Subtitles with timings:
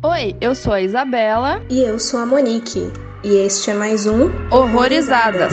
[0.00, 1.60] Oi, eu sou a Isabela.
[1.68, 2.92] E eu sou a Monique.
[3.24, 5.52] E este é mais um Horrorizadas.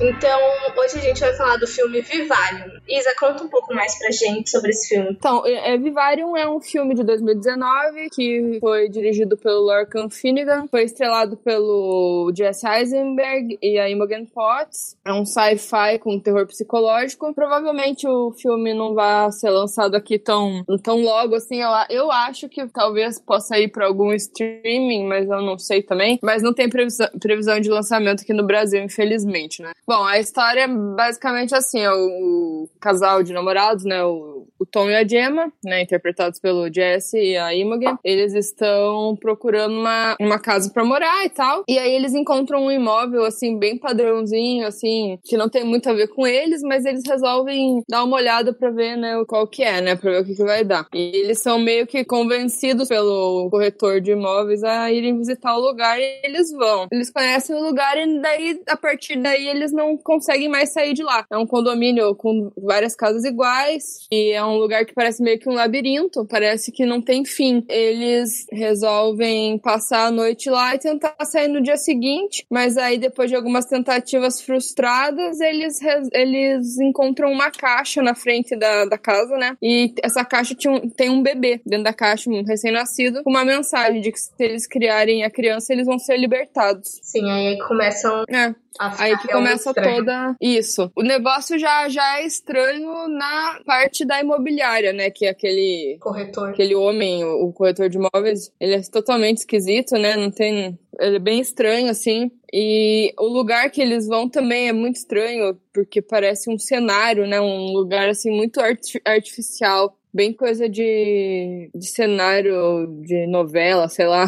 [0.00, 0.40] Então,
[0.76, 2.73] hoje a gente vai falar do filme Vivarium.
[2.98, 5.10] Isa, conta um pouco mais pra gente sobre esse filme.
[5.10, 10.84] Então, é, Vivarium é um filme de 2019 que foi dirigido pelo Lorcan Finnegan, foi
[10.84, 14.96] estrelado pelo Jesse Eisenberg e a Imogen Potts.
[15.04, 17.32] É um sci-fi com terror psicológico.
[17.34, 21.60] Provavelmente o filme não vai ser lançado aqui tão, tão logo assim.
[21.60, 26.18] Eu, eu acho que talvez possa ir para algum streaming, mas eu não sei também.
[26.22, 29.72] Mas não tem previsão, previsão de lançamento aqui no Brasil, infelizmente, né?
[29.86, 34.96] Bom, a história é basicamente assim, é o, casal de namorados, né, o, Tom e
[34.96, 40.68] a Gemma, né, interpretados pelo Jesse e a Imogen, eles estão procurando uma, uma casa
[40.68, 45.36] para morar e tal, e aí eles encontram um imóvel, assim, bem padrãozinho, assim, que
[45.36, 48.96] não tem muito a ver com eles, mas eles resolvem dar uma olhada para ver,
[48.96, 50.88] né, qual que é, né, pra ver o que, que vai dar.
[50.92, 56.00] E eles são meio que convencidos pelo corretor de imóveis a irem visitar o lugar
[56.00, 56.88] e eles vão.
[56.90, 61.04] Eles conhecem o lugar e daí, a partir daí, eles não conseguem mais sair de
[61.04, 61.24] lá.
[61.30, 65.48] É um condomínio com várias casas iguais e é um lugar que parece meio que
[65.48, 67.64] um labirinto, parece que não tem fim.
[67.68, 73.30] Eles resolvem passar a noite lá e tentar sair no dia seguinte, mas aí depois
[73.30, 75.78] de algumas tentativas frustradas, eles,
[76.12, 79.56] eles encontram uma caixa na frente da, da casa, né?
[79.62, 83.44] E essa caixa tinha um, tem um bebê dentro da caixa, um recém-nascido, com uma
[83.44, 87.00] mensagem de que se eles criarem a criança, eles vão ser libertados.
[87.02, 88.54] Sim, aí começam é.
[88.78, 90.90] Aí que começa toda isso.
[90.96, 95.10] O negócio já, já é estranho na parte da imobiliária, né?
[95.10, 99.92] Que é aquele corretor, aquele homem, o, o corretor de imóveis, ele é totalmente esquisito,
[99.96, 100.16] né?
[100.16, 102.30] Não tem, ele é bem estranho assim.
[102.52, 107.40] E o lugar que eles vão também é muito estranho, porque parece um cenário, né?
[107.40, 108.60] Um lugar assim muito
[109.04, 114.26] artificial bem coisa de, de cenário de novela, sei lá.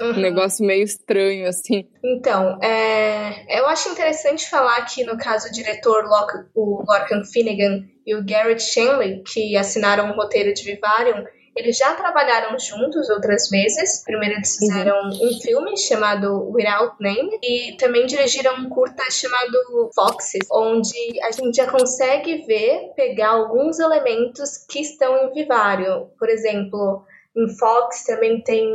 [0.00, 0.10] Uhum.
[0.10, 1.88] um negócio meio estranho, assim.
[2.04, 6.04] Então, é, eu acho interessante falar que, no caso, o diretor
[6.54, 11.24] o Lorcan Finnegan e o Garrett Shanley, que assinaram o roteiro de Vivarium,
[11.56, 14.02] eles já trabalharam juntos outras vezes.
[14.04, 15.28] Primeiro eles fizeram uhum.
[15.28, 21.56] um filme chamado Without Name e também dirigiram um curta chamado Foxes, onde a gente
[21.56, 26.10] já consegue ver, pegar alguns elementos que estão em Vivário.
[26.18, 27.04] Por exemplo,
[27.34, 28.66] em Fox também tem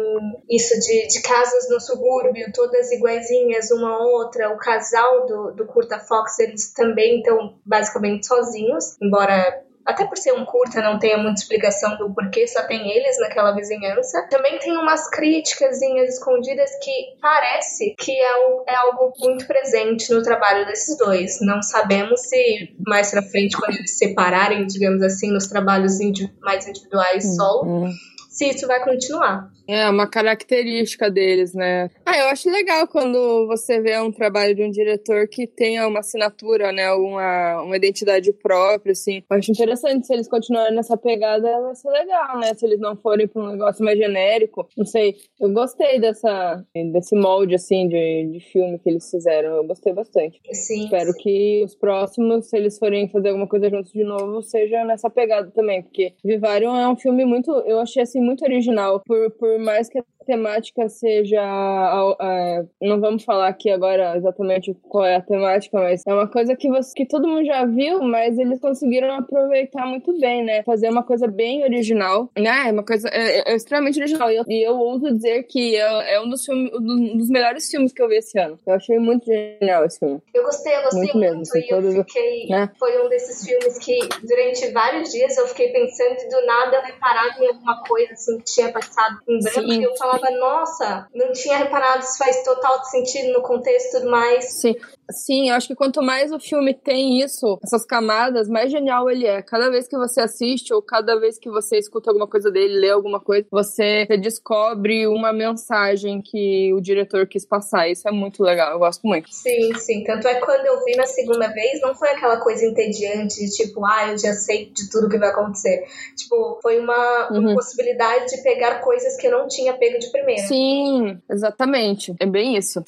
[0.49, 4.51] isso de, de casas no subúrbio, todas iguaizinhas, uma a outra.
[4.51, 10.33] O casal do, do curta Fox, eles também estão basicamente sozinhos, embora até por ser
[10.33, 14.27] um curta, não tenha muita explicação do porquê, só tem eles naquela vizinhança.
[14.29, 18.31] Também tem umas críticas escondidas que parece que é,
[18.67, 21.37] é, algo muito presente no trabalho desses dois.
[21.39, 25.93] Não sabemos se mais pra frente, quando eles se separarem, digamos assim, nos trabalhos
[26.41, 27.35] mais individuais uhum.
[27.35, 27.87] solo,
[28.29, 29.49] se isso vai continuar.
[29.67, 31.89] É, uma característica deles, né?
[32.05, 35.99] Ah, eu acho legal quando você vê um trabalho de um diretor que tenha uma
[35.99, 36.89] assinatura, né?
[36.93, 39.23] Uma, uma identidade própria, assim.
[39.29, 42.53] Eu acho interessante se eles continuarem nessa pegada, vai ser legal, né?
[42.53, 44.67] Se eles não forem para um negócio mais genérico.
[44.77, 45.15] Não sei.
[45.39, 46.63] Eu gostei dessa,
[46.93, 49.55] desse molde, assim, de, de filme que eles fizeram.
[49.55, 50.39] Eu gostei bastante.
[50.53, 50.85] Sim.
[50.85, 51.19] Espero sim.
[51.19, 55.51] que os próximos, se eles forem fazer alguma coisa juntos de novo, seja nessa pegada
[55.51, 55.83] também.
[55.83, 57.51] Porque Vivarium é um filme muito.
[57.65, 59.01] Eu achei, assim, muito original.
[59.05, 61.41] Por, por por mais que a temática seja.
[61.41, 66.55] Uh, não vamos falar aqui agora exatamente qual é a temática, mas é uma coisa
[66.55, 70.61] que, você, que todo mundo já viu, mas eles conseguiram aproveitar muito bem, né?
[70.63, 72.67] Fazer uma coisa bem original, né?
[72.67, 74.29] É uma coisa é, é extremamente original.
[74.29, 77.67] E eu, e eu ouso dizer que é, é um, dos filmes, um dos melhores
[77.69, 78.59] filmes que eu vi esse ano.
[78.67, 80.21] Eu achei muito genial esse filme.
[80.35, 81.17] Eu gostei, eu gostei muito.
[81.19, 82.47] muito assim, e eu fiquei.
[82.47, 82.69] Né?
[82.77, 83.97] Foi um desses filmes que
[84.27, 88.37] durante vários dias eu fiquei pensando e do nada eu reparava em alguma coisa assim
[88.39, 89.79] que tinha passado em branco Sim.
[89.79, 93.99] e eu falava falava, nossa, não tinha reparado, isso faz total sentido no contexto e
[93.99, 94.45] tudo mais.
[94.61, 94.75] Sim.
[95.11, 99.25] Sim, eu acho que quanto mais o filme tem isso, essas camadas, mais genial ele
[99.25, 99.41] é.
[99.41, 102.89] Cada vez que você assiste ou cada vez que você escuta alguma coisa dele, lê
[102.89, 107.89] alguma coisa, você descobre uma mensagem que o diretor quis passar.
[107.89, 109.29] Isso é muito legal, eu gosto muito.
[109.31, 110.03] Sim, sim.
[110.03, 113.49] Tanto é que quando eu vi na segunda vez, não foi aquela coisa entediante de
[113.51, 115.85] tipo, ah, eu já sei de tudo que vai acontecer.
[116.15, 117.39] Tipo, foi uma, uhum.
[117.39, 120.47] uma possibilidade de pegar coisas que eu não tinha pego de primeira.
[120.47, 122.13] Sim, exatamente.
[122.19, 122.83] É bem isso.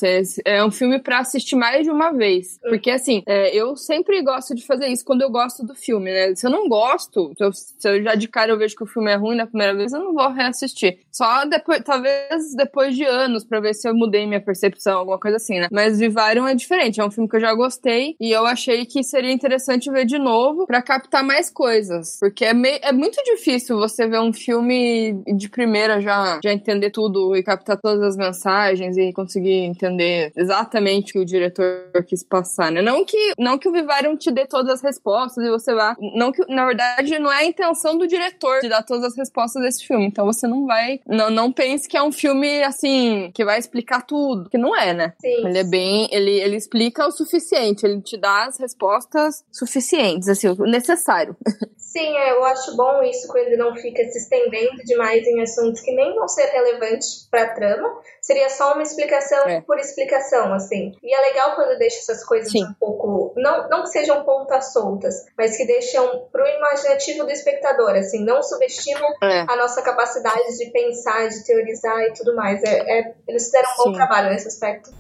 [0.46, 2.60] É um filme para assistir mais de uma uma vez.
[2.62, 6.36] Porque, assim, é, eu sempre gosto de fazer isso quando eu gosto do filme, né?
[6.36, 8.88] Se eu não gosto, se eu, se eu já de cara eu vejo que o
[8.88, 11.00] filme é ruim na primeira vez, eu não vou reassistir.
[11.12, 15.38] Só depois, talvez depois de anos, pra ver se eu mudei minha percepção, alguma coisa
[15.38, 15.68] assim, né?
[15.72, 19.04] Mas Vivarium é diferente, é um filme que eu já gostei e eu achei que
[19.04, 22.18] seria interessante ver de novo para captar mais coisas.
[22.20, 26.90] Porque é, meio, é muito difícil você ver um filme de primeira já, já entender
[26.90, 32.24] tudo e captar todas as mensagens e conseguir entender exatamente o que o diretor quis
[32.24, 32.82] passar, né?
[32.82, 35.96] Não que, não que o Vivarium te dê todas as respostas e você vá.
[36.16, 39.62] Não que, na verdade, não é a intenção do diretor de dar todas as respostas
[39.62, 40.06] desse filme.
[40.06, 41.00] Então você não vai.
[41.08, 44.50] Não, não pense que é um filme assim, que vai explicar tudo.
[44.50, 45.14] Que não é, né?
[45.20, 45.48] Sim.
[45.48, 46.08] Ele é bem.
[46.12, 51.36] Ele, ele explica o suficiente, ele te dá as respostas suficientes, assim, o necessário.
[51.90, 55.82] Sim, é, eu acho bom isso quando ele não fica se estendendo demais em assuntos
[55.82, 57.90] que nem vão ser relevantes para a trama.
[58.30, 59.62] Seria só uma explicação É.
[59.62, 60.96] por explicação, assim.
[61.02, 62.64] E é legal quando deixa essas coisas Sim.
[62.64, 63.34] um pouco.
[63.36, 68.24] Não, não que sejam pontas soltas, mas que deixam pro imaginativo do espectador, assim.
[68.24, 69.46] Não subestimam É.
[69.50, 72.62] a nossa capacidade de pensar, de teorizar e tudo mais.
[72.64, 73.94] É, é- eles fizeram um bom Sim.
[73.94, 74.92] trabalho nesse aspecto.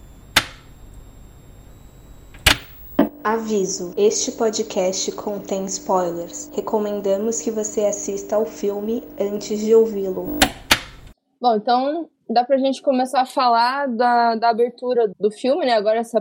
[3.24, 6.50] Aviso: este podcast contém spoilers.
[6.56, 10.40] Recomendamos que você assista ao filme antes de ouvi-lo.
[11.40, 15.74] Bom, então dá pra gente começar a falar da, da abertura do filme, né?
[15.74, 16.16] Agora se,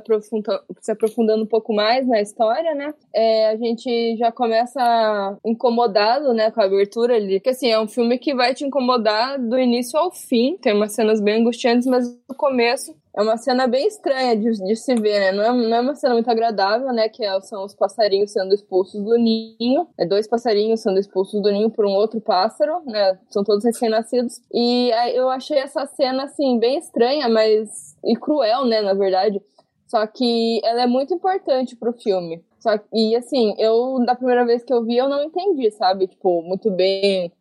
[0.80, 2.94] se aprofundando um pouco mais na história, né?
[3.14, 7.38] É, a gente já começa incomodado, né, com a abertura ali.
[7.38, 10.56] Porque assim, é um filme que vai te incomodar do início ao fim.
[10.56, 14.76] Tem umas cenas bem angustiantes, mas no começo é uma cena bem estranha de, de
[14.76, 15.32] se ver, né?
[15.32, 17.08] Não é, não é uma cena muito agradável, né?
[17.08, 19.88] Que é- são os passarinhos sendo expulsos do ninho.
[19.98, 23.18] É dois passarinhos sendo expulsos do ninho por um outro pássaro, né?
[23.28, 24.40] São todos recém-nascidos.
[24.54, 27.96] E eu achei essa cena, assim, bem estranha, mas...
[28.04, 28.80] E cruel, né?
[28.80, 29.42] Na verdade.
[29.88, 32.44] Só que ela é muito importante pro filme.
[32.60, 36.06] Só que, e assim, eu, da primeira vez que eu vi, eu não entendi, sabe?
[36.06, 37.32] Tipo, muito bem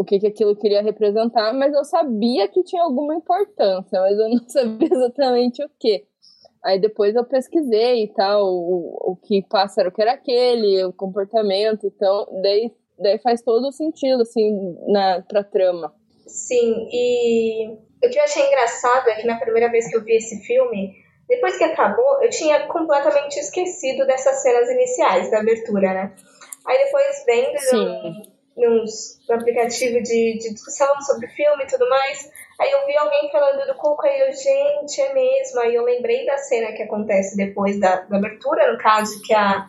[0.00, 4.30] o que, que aquilo queria representar, mas eu sabia que tinha alguma importância, mas eu
[4.32, 6.06] não sabia exatamente o que.
[6.64, 11.86] Aí depois eu pesquisei e tal, o, o que pássaro que era aquele, o comportamento,
[11.86, 15.94] então daí, daí faz todo o sentido, assim, na, pra trama.
[16.26, 17.68] Sim, e
[18.02, 20.94] o que eu achei engraçado é que na primeira vez que eu vi esse filme,
[21.28, 26.14] depois que acabou, eu tinha completamente esquecido dessas cenas iniciais da abertura, né?
[26.66, 27.84] Aí depois vendo Sim.
[27.84, 32.30] num, nos, no aplicativo de, de discussão sobre filme e tudo mais,
[32.60, 35.60] aí eu vi alguém falando do Cuco, aí eu, gente, é mesmo.
[35.60, 39.68] Aí eu lembrei da cena que acontece depois da, da abertura, no caso, que a,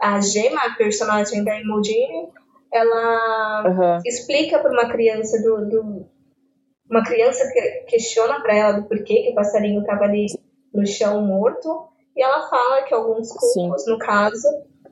[0.00, 2.30] a Gemma, a personagem da Imogen,
[2.72, 4.00] ela Aham.
[4.04, 6.06] explica para uma criança do, do-
[6.90, 10.26] uma criança que questiona para ela do porquê que o passarinho estava ali
[10.74, 14.46] no chão morto e ela fala que alguns cucos no caso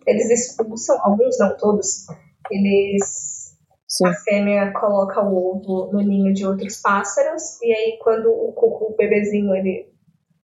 [0.07, 2.07] eles expulsam alguns não todos
[2.51, 3.57] eles
[3.87, 4.07] Sim.
[4.07, 8.93] a fêmea coloca o ovo no ninho de outros pássaros e aí quando o cuco
[8.93, 9.89] o bebezinho ele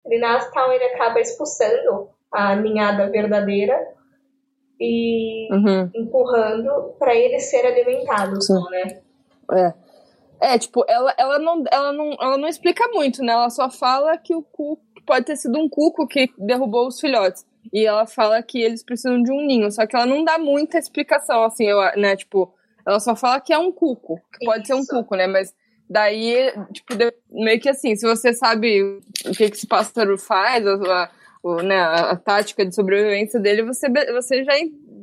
[0.06, 3.77] ele nasce tal ele acaba expulsando a ninhada verdadeira
[4.81, 5.91] e Uhum.
[5.95, 8.61] empurrando para ele ser alimentado, Sim.
[8.71, 9.00] né?
[9.53, 9.75] É.
[10.41, 13.33] É, tipo, ela, ela, não, ela, não, ela não explica muito, né?
[13.33, 17.47] Ela só fala que o cuco pode ter sido um cuco que derrubou os filhotes.
[17.75, 19.69] E ela fala que eles precisam de um ninho.
[19.73, 22.15] Só que ela não dá muita explicação, assim, eu, né?
[22.15, 22.55] Tipo,
[22.87, 24.21] ela só fala que é um cuco.
[24.38, 24.91] Que pode ser um Isso.
[24.91, 25.26] cuco, né?
[25.26, 25.53] Mas
[25.91, 26.94] daí, tipo,
[27.31, 28.81] meio que assim, se você sabe
[29.26, 31.11] o que, que esse pássaro faz, a, a-
[31.43, 34.53] o, né, a, tática de sobrevivência dele, você, você já,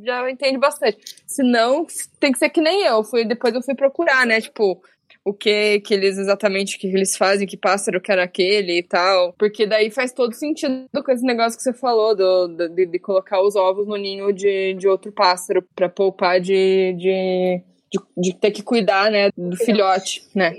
[0.04, 0.98] já entende bastante.
[1.28, 1.86] Se não,
[2.20, 3.04] tem que ser que nem eu.
[3.04, 4.40] Fui, depois eu fui procurar, né?
[4.40, 4.82] Tipo,
[5.24, 9.34] o que que eles exatamente que eles fazem, que pássaro que era aquele e tal.
[9.34, 13.42] Porque daí faz todo sentido com esse negócio que você falou, do, de, de colocar
[13.42, 17.62] os ovos no ninho de, de outro pássaro pra poupar de, de,
[17.92, 20.54] de, de ter que cuidar, né, do filhote, né.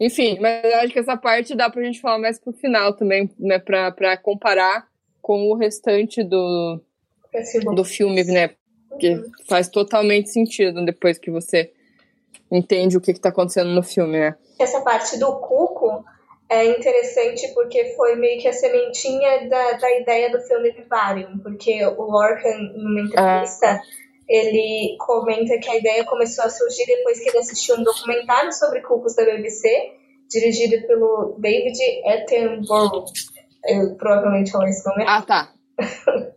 [0.00, 3.28] Enfim, mas eu acho que essa parte dá pra gente falar mais pro final também,
[3.38, 4.86] né, pra, pra comparar
[5.20, 6.80] com o restante do,
[7.74, 8.50] do filme, né,
[8.98, 11.72] que faz totalmente sentido depois que você
[12.50, 14.36] entende o que, que tá acontecendo no filme, né.
[14.58, 16.04] Essa parte do cuco
[16.48, 21.84] é interessante porque foi meio que a sementinha da, da ideia do filme Vivarium, porque
[21.84, 23.80] o Lorcan, numa entrevista,
[24.28, 28.80] ele comenta que a ideia começou a surgir depois que ele assistiu um documentário sobre
[28.80, 29.92] cucos da BBC,
[30.28, 33.04] dirigido pelo David Attenborough.
[33.64, 35.04] Eu provavelmente falei esse nome.
[35.06, 35.52] Ah, tá.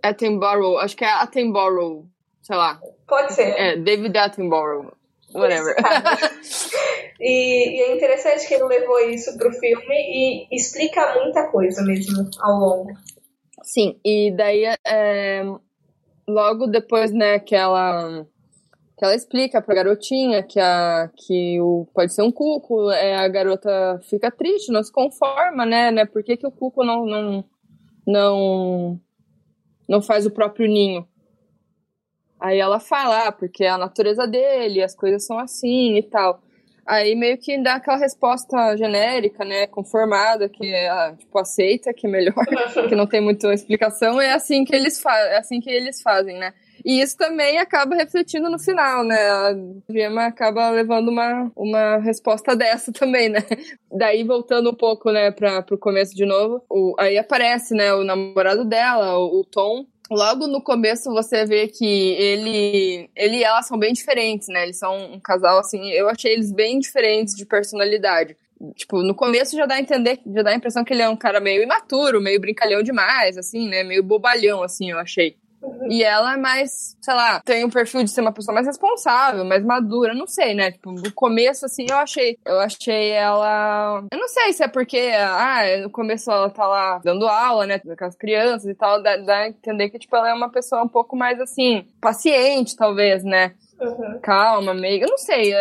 [0.04, 2.06] Attenborough, acho que é Attenborough,
[2.42, 2.80] sei lá.
[3.08, 3.50] Pode ser.
[3.58, 4.94] É, David Attenborough,
[5.34, 5.76] whatever.
[7.24, 12.28] E, e é interessante que ele levou isso pro filme e explica muita coisa mesmo
[12.40, 12.94] ao longo.
[13.62, 15.44] Sim, e daí é,
[16.28, 18.26] logo depois, né, que ela
[18.98, 23.28] que ela explica pra garotinha que, a, que o, pode ser um cuco, é, a
[23.28, 27.46] garota fica triste, não se conforma, né, né, por que, que o cuco não, não,
[28.06, 29.00] não,
[29.88, 31.08] não faz o próprio ninho?
[32.42, 36.42] Aí ela fala, ah, porque é a natureza dele, as coisas são assim e tal.
[36.88, 42.08] Aí meio que dá aquela resposta genérica, né, conformada, que é, ah, tipo, aceita, que
[42.08, 42.34] é melhor,
[42.90, 46.52] que não tem muita explicação, é assim que eles, é assim que eles fazem, né.
[46.84, 49.16] E isso também acaba refletindo no final, né?
[49.16, 49.56] A
[49.88, 53.46] Gema acaba levando uma, uma resposta dessa também, né?
[53.92, 58.04] Daí, voltando um pouco, né, para pro começo de novo, o, aí aparece, né, o
[58.04, 63.64] namorado dela, o, o Tom, logo no começo você vê que ele, ele e ela
[63.64, 64.64] são bem diferentes, né?
[64.64, 68.36] Eles são um casal assim, eu achei eles bem diferentes de personalidade.
[68.76, 71.16] Tipo, no começo já dá a entender, já dá a impressão que ele é um
[71.16, 73.84] cara meio imaturo, meio brincalhão demais, assim, né?
[73.84, 75.36] Meio bobalhão, assim, eu achei.
[75.90, 79.44] E ela é mais, sei lá, tem um perfil de ser uma pessoa mais responsável,
[79.46, 80.72] mais madura, não sei, né?
[80.72, 82.38] Tipo, no começo, assim, eu achei.
[82.46, 84.04] Eu achei ela.
[84.12, 87.80] Eu não sei se é porque, ah, no começo ela tá lá dando aula, né?
[87.80, 90.84] Com as crianças e tal, dá, dá a entender que, tipo, ela é uma pessoa
[90.84, 93.54] um pouco mais, assim, paciente, talvez, né?
[93.82, 94.20] Uhum.
[94.22, 95.04] Calma, meio.
[95.04, 95.52] Eu não sei.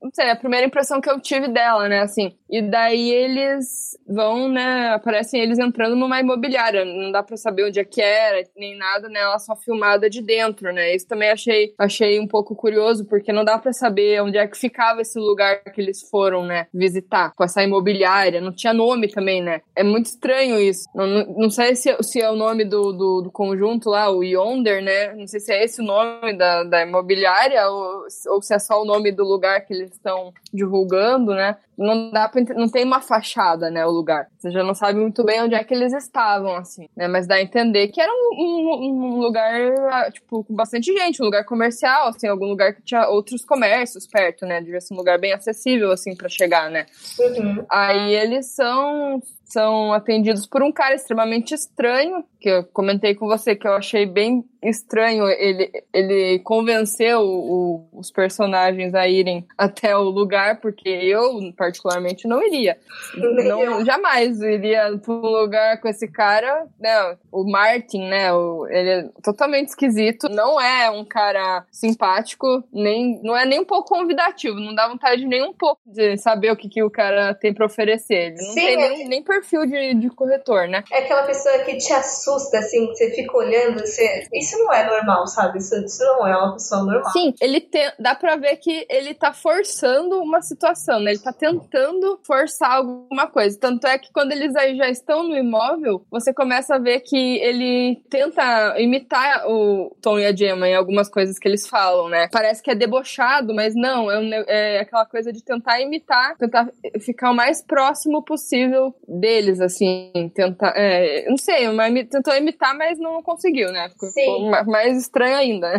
[0.00, 2.00] Não sei, é a primeira impressão que eu tive dela, né?
[2.00, 2.36] Assim.
[2.48, 4.90] E daí eles vão, né?
[4.90, 6.84] Aparecem eles entrando numa imobiliária.
[6.84, 9.20] Não dá pra saber onde é que era, nem nada, né?
[9.20, 10.94] Ela só filmada de dentro, né?
[10.94, 14.56] Isso também achei, achei um pouco curioso, porque não dá pra saber onde é que
[14.56, 16.68] ficava esse lugar que eles foram, né?
[16.72, 18.40] Visitar, com essa imobiliária.
[18.40, 19.62] Não tinha nome também, né?
[19.74, 20.88] É muito estranho isso.
[20.94, 24.22] Não, não, não sei se, se é o nome do, do, do conjunto lá, o
[24.22, 25.14] Yonder, né?
[25.14, 28.58] Não sei se é esse o nome da, da imobiliária área ou, ou se é
[28.58, 31.56] só o nome do lugar que eles estão divulgando, né?
[31.76, 34.28] Não dá pra, não tem uma fachada, né, o lugar.
[34.38, 37.08] Você já não sabe muito bem onde é que eles estavam, assim, né?
[37.08, 41.24] Mas dá a entender que era um, um, um lugar, tipo, com bastante gente, um
[41.24, 44.60] lugar comercial, assim, algum lugar que tinha outros comércios perto, né?
[44.60, 46.86] Devia ser um lugar bem acessível, assim, para chegar, né?
[47.18, 47.64] Uhum.
[47.68, 53.54] Aí eles são são atendidos por um cara extremamente estranho, que eu comentei com você
[53.54, 60.02] que eu achei bem estranho ele, ele convenceu o, os personagens a irem até o
[60.02, 62.78] lugar, porque eu, particularmente, não iria.
[63.16, 67.16] Não, jamais iria para um lugar com esse cara, né?
[67.32, 68.32] O Martin, né?
[68.32, 73.64] O, ele é totalmente esquisito, não é um cara simpático, nem, não é nem um
[73.64, 77.34] pouco convidativo, não dá vontade nem um pouco de saber o que, que o cara
[77.34, 78.32] tem para oferecer.
[78.32, 80.84] Ele não Sim, tem nem, nem perfil de, de corretor, né?
[80.92, 84.26] É aquela pessoa que te assusta, assim, que você fica olhando, você...
[84.32, 85.58] isso não é normal, sabe?
[85.58, 87.12] Isso, isso não é uma pessoa normal.
[87.12, 91.12] Sim, ele tem, dá pra ver que ele tá forçando uma situação, né?
[91.12, 93.58] Ele tá tentando forçar alguma coisa.
[93.58, 97.38] Tanto é que quando eles aí já estão no imóvel, você começa a ver que
[97.38, 102.28] ele tenta imitar o Tom e a Gemma em algumas coisas que eles falam, né?
[102.30, 106.68] Parece que é debochado, mas não, é, um, é aquela coisa de tentar imitar, tentar
[107.00, 110.72] ficar o mais próximo possível dele deles, assim, tentar.
[110.76, 113.88] É, não sei, mas tentou imitar, mas não conseguiu, né?
[113.90, 114.50] Ficou, Sim.
[114.66, 115.70] mais estranho ainda.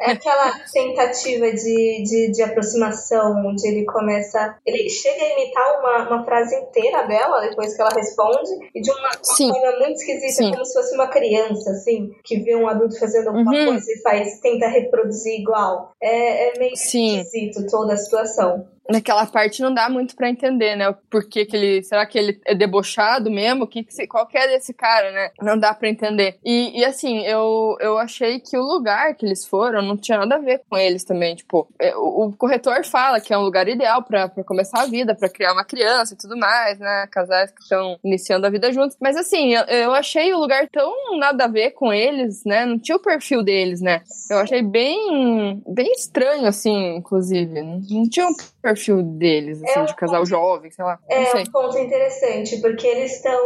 [0.00, 4.56] É aquela tentativa de, de, de, aproximação, onde ele começa.
[4.66, 8.90] Ele chega a imitar uma, uma frase inteira dela, depois que ela responde, e de
[8.90, 10.50] uma, uma forma muito esquisita, Sim.
[10.52, 13.66] como se fosse uma criança, assim, que vê um adulto fazendo alguma uhum.
[13.66, 15.92] coisa e faz, tenta reproduzir igual.
[16.00, 17.20] É, é meio Sim.
[17.20, 20.94] esquisito toda a situação naquela parte não dá muito para entender, né?
[21.10, 21.82] Por que, ele.
[21.82, 23.66] Será que ele é debochado mesmo?
[23.66, 25.30] Que que, qual que é desse cara, né?
[25.40, 26.38] Não dá para entender.
[26.44, 30.36] E, e, assim, eu, eu achei que o lugar que eles foram não tinha nada
[30.36, 31.36] a ver com eles também.
[31.36, 35.14] Tipo, é, o, o corretor fala que é um lugar ideal para começar a vida,
[35.14, 37.06] para criar uma criança e tudo mais, né?
[37.10, 38.96] Casais que estão iniciando a vida juntos.
[39.00, 42.64] Mas assim, eu, eu achei o lugar tão nada a ver com eles, né?
[42.64, 44.02] Não tinha o perfil deles, né?
[44.30, 47.62] Eu achei bem, bem estranho, assim, inclusive.
[47.62, 50.98] Não tinha um perfil perfil deles, assim, é um de casal ponto, jovem, sei lá.
[51.08, 51.42] É sei.
[51.42, 53.38] um ponto interessante, porque eles estão.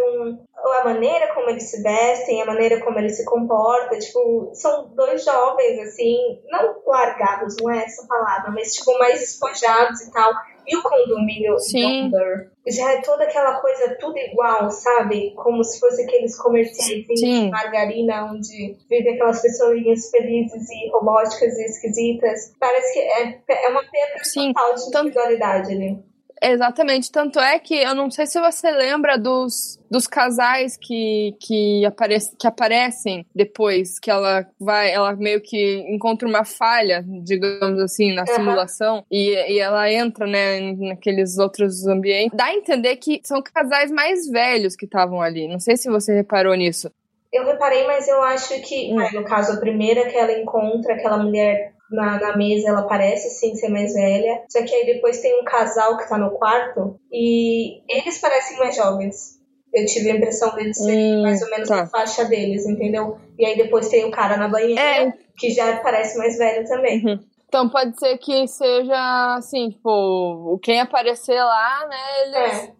[0.81, 5.25] A maneira como eles se vestem, a maneira como eles se comportam, tipo, são dois
[5.25, 6.17] jovens, assim,
[6.49, 10.33] não largados, não é essa palavra, mas, tipo, mais espojados e tal.
[10.67, 12.11] E o condomínio Sim.
[12.69, 15.33] já é toda aquela coisa tudo igual, sabe?
[15.35, 21.65] Como se fosse aqueles comerciais de margarina onde vivem aquelas pessoinhas felizes e robóticas e
[21.65, 22.55] esquisitas.
[22.59, 24.53] Parece que é, é uma perda Sim.
[24.53, 26.12] total de individualidade ali.
[26.43, 27.11] Exatamente.
[27.13, 32.37] Tanto é que eu não sei se você lembra dos, dos casais que, que, aparece,
[32.37, 38.23] que aparecem depois, que ela vai, ela meio que encontra uma falha, digamos assim, na
[38.23, 38.35] uhum.
[38.35, 42.37] simulação, e, e ela entra, né, naqueles outros ambientes.
[42.37, 45.47] Dá a entender que são casais mais velhos que estavam ali.
[45.47, 46.91] Não sei se você reparou nisso.
[47.33, 48.97] Eu reparei, mas eu acho que, hum.
[49.15, 53.55] no caso, a primeira que ela encontra, aquela mulher na, na, mesa, ela parece sim
[53.55, 54.43] ser mais velha.
[54.49, 58.75] Só que aí depois tem um casal que tá no quarto e eles parecem mais
[58.77, 59.41] jovens.
[59.73, 61.83] Eu tive a impressão deles serem hum, mais ou menos tá.
[61.83, 63.19] a faixa deles, entendeu?
[63.39, 65.13] E aí depois tem o cara na banheira, é.
[65.37, 67.05] que já parece mais velho também.
[67.05, 67.19] Uhum.
[67.49, 72.59] Então pode ser que seja assim, tipo, quem aparecer lá, né, eles.
[72.65, 72.73] É.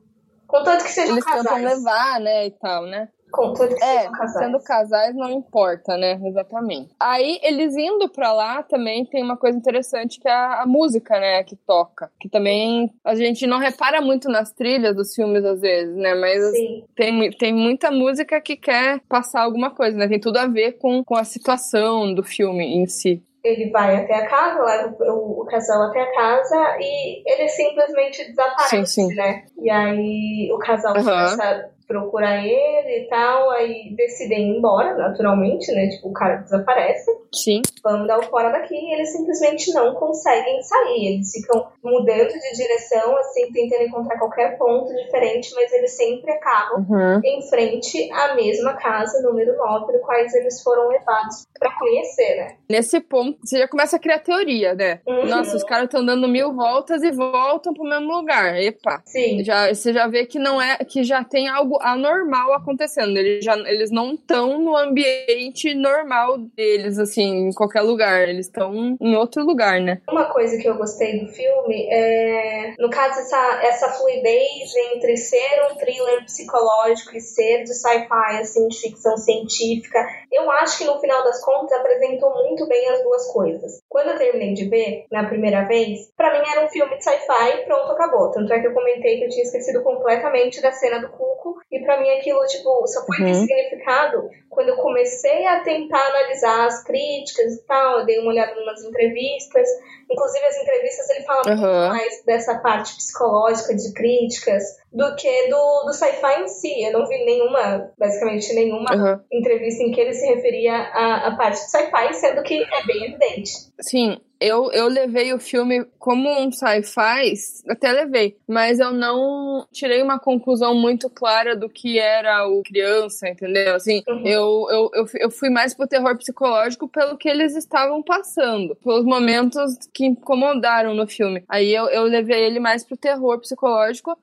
[0.47, 1.47] Contanto que sejam eles casais.
[1.47, 3.09] tentam levar, né, e tal, né?
[3.33, 4.45] Contanto que é, sejam casais.
[4.45, 6.21] sendo casais não importa, né?
[6.23, 6.91] Exatamente.
[7.01, 11.19] Aí, eles indo pra lá também tem uma coisa interessante que é a, a, música,
[11.19, 11.43] né?
[11.43, 12.11] Que toca.
[12.21, 16.15] Que também a gente não repara muito nas trilhas dos filmes às vezes, né?
[16.15, 16.53] Mas
[16.95, 20.07] tem, tem muita música que quer passar alguma coisa, né?
[20.07, 24.15] Tem tudo a ver com, com a situação do filme em si ele vai até
[24.15, 29.15] a casa, leva o, o, casal até a casa e ele simplesmente desaparece, sim, sim.
[29.17, 29.45] né?
[29.61, 31.03] E aí o casal uhum.
[31.03, 35.89] começa procurar ele e tal, aí decidem ir embora, naturalmente, né?
[35.89, 37.11] Tipo, o cara desaparece.
[37.35, 37.63] Sim.
[37.83, 41.15] Vamos dar o fora daqui e eles simplesmente não conseguem sair.
[41.15, 46.87] Eles ficam mudando de direção, assim, tentando encontrar qualquer ponto diferente, mas eles sempre acabam
[46.89, 47.21] uhum.
[47.25, 52.57] em frente à mesma casa, número 9, no quais eles foram levados para conhecer, né?
[52.69, 55.01] Nesse ponto, você já começa a criar teoria, né?
[55.07, 55.27] Uhum.
[55.27, 58.61] Nossa, os caras estão dando mil voltas e voltam pro mesmo lugar.
[58.61, 59.03] Epa.
[59.05, 59.43] Sim.
[59.45, 63.17] Já, você já vê que não é, que já tem algo anormal acontecendo.
[63.17, 68.29] Eles, já, eles não estão no ambiente normal deles, assim, em qualquer lugar.
[68.29, 70.01] Eles estão em outro lugar, né?
[70.09, 75.71] Uma coisa que eu gostei do filme é, no caso, essa, essa fluidez entre ser
[75.71, 80.05] um thriller psicológico e ser de sci-fi, assim, de ficção científica.
[80.31, 83.81] Eu acho que no final das contas apresentou muito bem as duas coisas.
[83.89, 87.59] Quando eu terminei de ver, na primeira vez, para mim era um filme de sci-fi
[87.59, 88.31] e pronto, acabou.
[88.31, 91.81] Tanto é que eu comentei que eu tinha esquecido completamente da cena do Cuco e
[91.81, 93.35] para mim aquilo, tipo, só foi uhum.
[93.35, 98.01] significado quando eu comecei a tentar analisar as críticas e tal.
[98.01, 99.67] Eu dei uma olhada em umas entrevistas.
[100.11, 101.57] Inclusive, as entrevistas ele fala uhum.
[101.57, 104.63] muito mais dessa parte psicológica de críticas
[104.93, 106.85] do que do, do sci-fi em si.
[106.85, 109.21] Eu não vi nenhuma, basicamente nenhuma uhum.
[109.33, 113.07] entrevista em que ele se referia à, à parte de sci-fi, sendo que é bem
[113.07, 113.53] evidente.
[113.81, 117.33] Sim, eu, eu levei o filme como um sci-fi,
[117.69, 123.29] até levei, mas eu não tirei uma conclusão muito clara do que era o criança,
[123.29, 123.75] entendeu?
[123.75, 124.27] Assim, uhum.
[124.27, 129.05] eu, eu, eu, eu fui mais pro terror psicológico pelo que eles estavam passando, pelos
[129.05, 131.45] momentos que incomodaram no filme.
[131.49, 134.17] Aí eu, eu levei ele mais pro terror psicológico.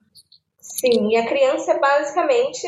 [0.60, 2.68] Sim, e a criança é basicamente.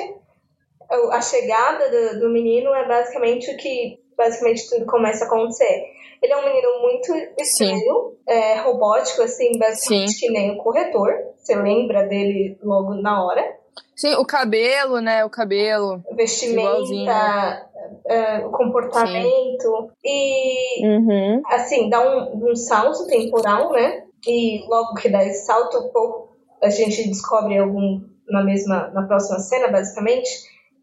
[1.11, 6.33] A chegada do, do menino é basicamente o que basicamente tudo começa a acontecer ele
[6.33, 10.27] é um menino muito estranho, é, robótico, assim, basicamente Sim.
[10.27, 11.11] que nem o corretor.
[11.37, 13.57] Você lembra dele logo na hora.
[13.95, 15.25] Sim, o cabelo, né?
[15.25, 16.03] O cabelo.
[16.15, 17.67] Vestimenta,
[18.05, 19.89] é, o comportamento.
[19.89, 19.89] Sim.
[20.03, 21.41] E, uhum.
[21.47, 24.03] assim, dá um, um salto temporal, né?
[24.27, 25.91] E logo que dá esse salto,
[26.61, 30.29] a gente descobre algum na mesma, na próxima cena, basicamente,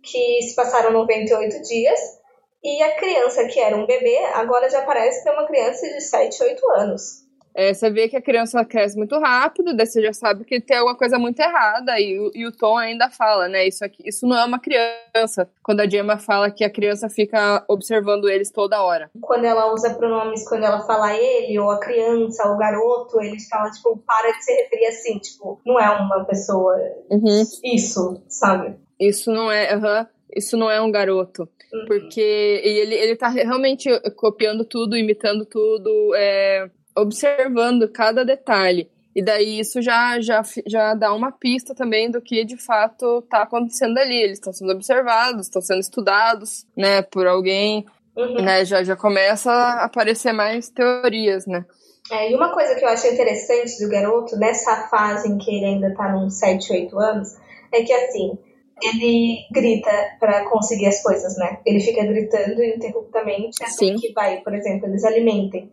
[0.03, 2.19] que se passaram 98 dias
[2.63, 6.43] e a criança que era um bebê, agora já parece ter uma criança de 7,
[6.43, 7.29] 8 anos.
[7.55, 10.77] É, você vê que a criança cresce muito rápido, daí você já sabe que tem
[10.77, 13.67] alguma coisa muito errada, e, e o Tom ainda fala, né?
[13.67, 15.51] Isso aqui, isso não é uma criança.
[15.61, 19.11] Quando a Gemma fala que a criança fica observando eles toda hora.
[19.21, 23.49] Quando ela usa pronomes, quando ela fala ele, ou a criança, ou o garoto, eles
[23.49, 26.77] falam, tipo, para de se referir assim, tipo, não é uma pessoa.
[27.11, 27.43] Uhum.
[27.65, 28.77] Isso, sabe?
[29.01, 29.75] Isso não é.
[29.75, 31.49] Uhum isso não é um garoto.
[31.73, 31.85] Uhum.
[31.87, 38.91] Porque e ele, ele tá realmente copiando tudo, imitando tudo, é, observando cada detalhe.
[39.15, 43.43] E daí isso já, já, já dá uma pista também do que de fato está
[43.43, 44.17] acontecendo ali.
[44.17, 47.85] Eles estão sendo observados, estão sendo estudados, né, por alguém.
[48.17, 48.43] Uhum.
[48.43, 51.65] Né, já, já começa a aparecer mais teorias, né?
[52.11, 55.67] É, e uma coisa que eu achei interessante do garoto, nessa fase em que ele
[55.67, 57.37] ainda tá uns 7, 8 anos,
[57.73, 58.39] é que assim,
[58.83, 61.61] ele grita para conseguir as coisas, né?
[61.65, 63.97] Ele fica gritando ininterruptamente até Sim.
[63.97, 65.71] que vai, por exemplo, eles alimentem.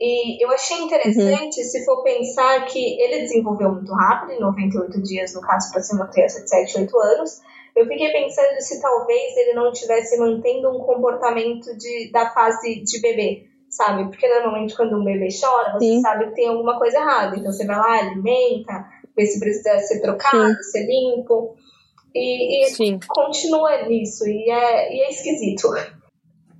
[0.00, 1.64] E eu achei interessante uhum.
[1.64, 5.94] se for pensar que ele desenvolveu muito rápido, em 98 dias, no caso, para ser
[5.94, 7.40] uma criança de 7, 8 anos.
[7.74, 13.00] Eu fiquei pensando se talvez ele não estivesse mantendo um comportamento de, da fase de
[13.00, 14.04] bebê, sabe?
[14.04, 16.00] Porque normalmente quando um bebê chora, você Sim.
[16.00, 17.36] sabe que tem alguma coisa errada.
[17.36, 20.70] Então você vai lá, alimenta, vê se precisa ser trocado, Sim.
[20.70, 21.54] ser limpo.
[22.16, 25.68] E, e continua nisso, e é, e é esquisito.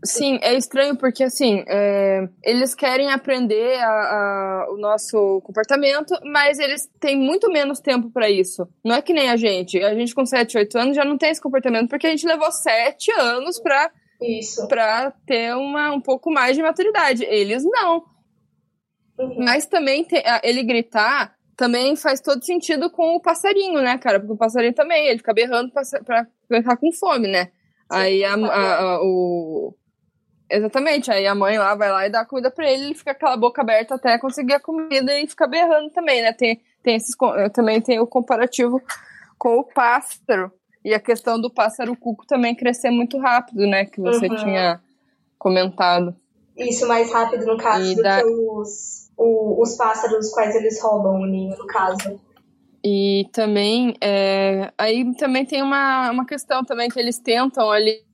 [0.05, 6.59] Sim, é estranho porque, assim, é, eles querem aprender a, a, o nosso comportamento, mas
[6.59, 8.69] eles têm muito menos tempo para isso.
[8.85, 9.83] Não é que nem a gente.
[9.83, 12.53] A gente com 7, 8 anos já não tem esse comportamento porque a gente levou
[12.53, 13.91] 7 anos pra,
[14.21, 14.69] Isso.
[14.69, 17.25] pra ter uma, um pouco mais de maturidade.
[17.25, 18.05] Eles não.
[19.19, 19.45] Uhum.
[19.45, 24.21] Mas também te- ele gritar também faz todo sentido com o passarinho, né, cara?
[24.21, 25.83] Porque o passarinho também, ele fica berrando pra,
[26.49, 27.51] ficar com fome, né?
[27.91, 29.75] Aí a, a- a- o.
[30.49, 33.13] Exatamente, aí a mãe lá vai lá e dá a comida pra ele, ele fica
[33.13, 36.33] com aquela boca aberta até conseguir a comida e fica berrando também, né?
[36.33, 37.17] Tem, tem esses,
[37.53, 38.81] também tem o comparativo
[39.39, 40.53] com o pássaro.
[40.85, 43.87] E a questão do pássaro cuco também crescer muito rápido, né?
[43.87, 44.37] Que você Uhum.
[44.37, 44.81] tinha
[45.37, 46.15] comentado.
[46.57, 50.81] Isso mais rápido, no caso, E do da- que os, o- os pássaros quais eles
[50.83, 52.21] roubam o ninho, no caso.
[52.89, 58.05] E também, é, aí também tem uma, uma questão também que eles tentam ali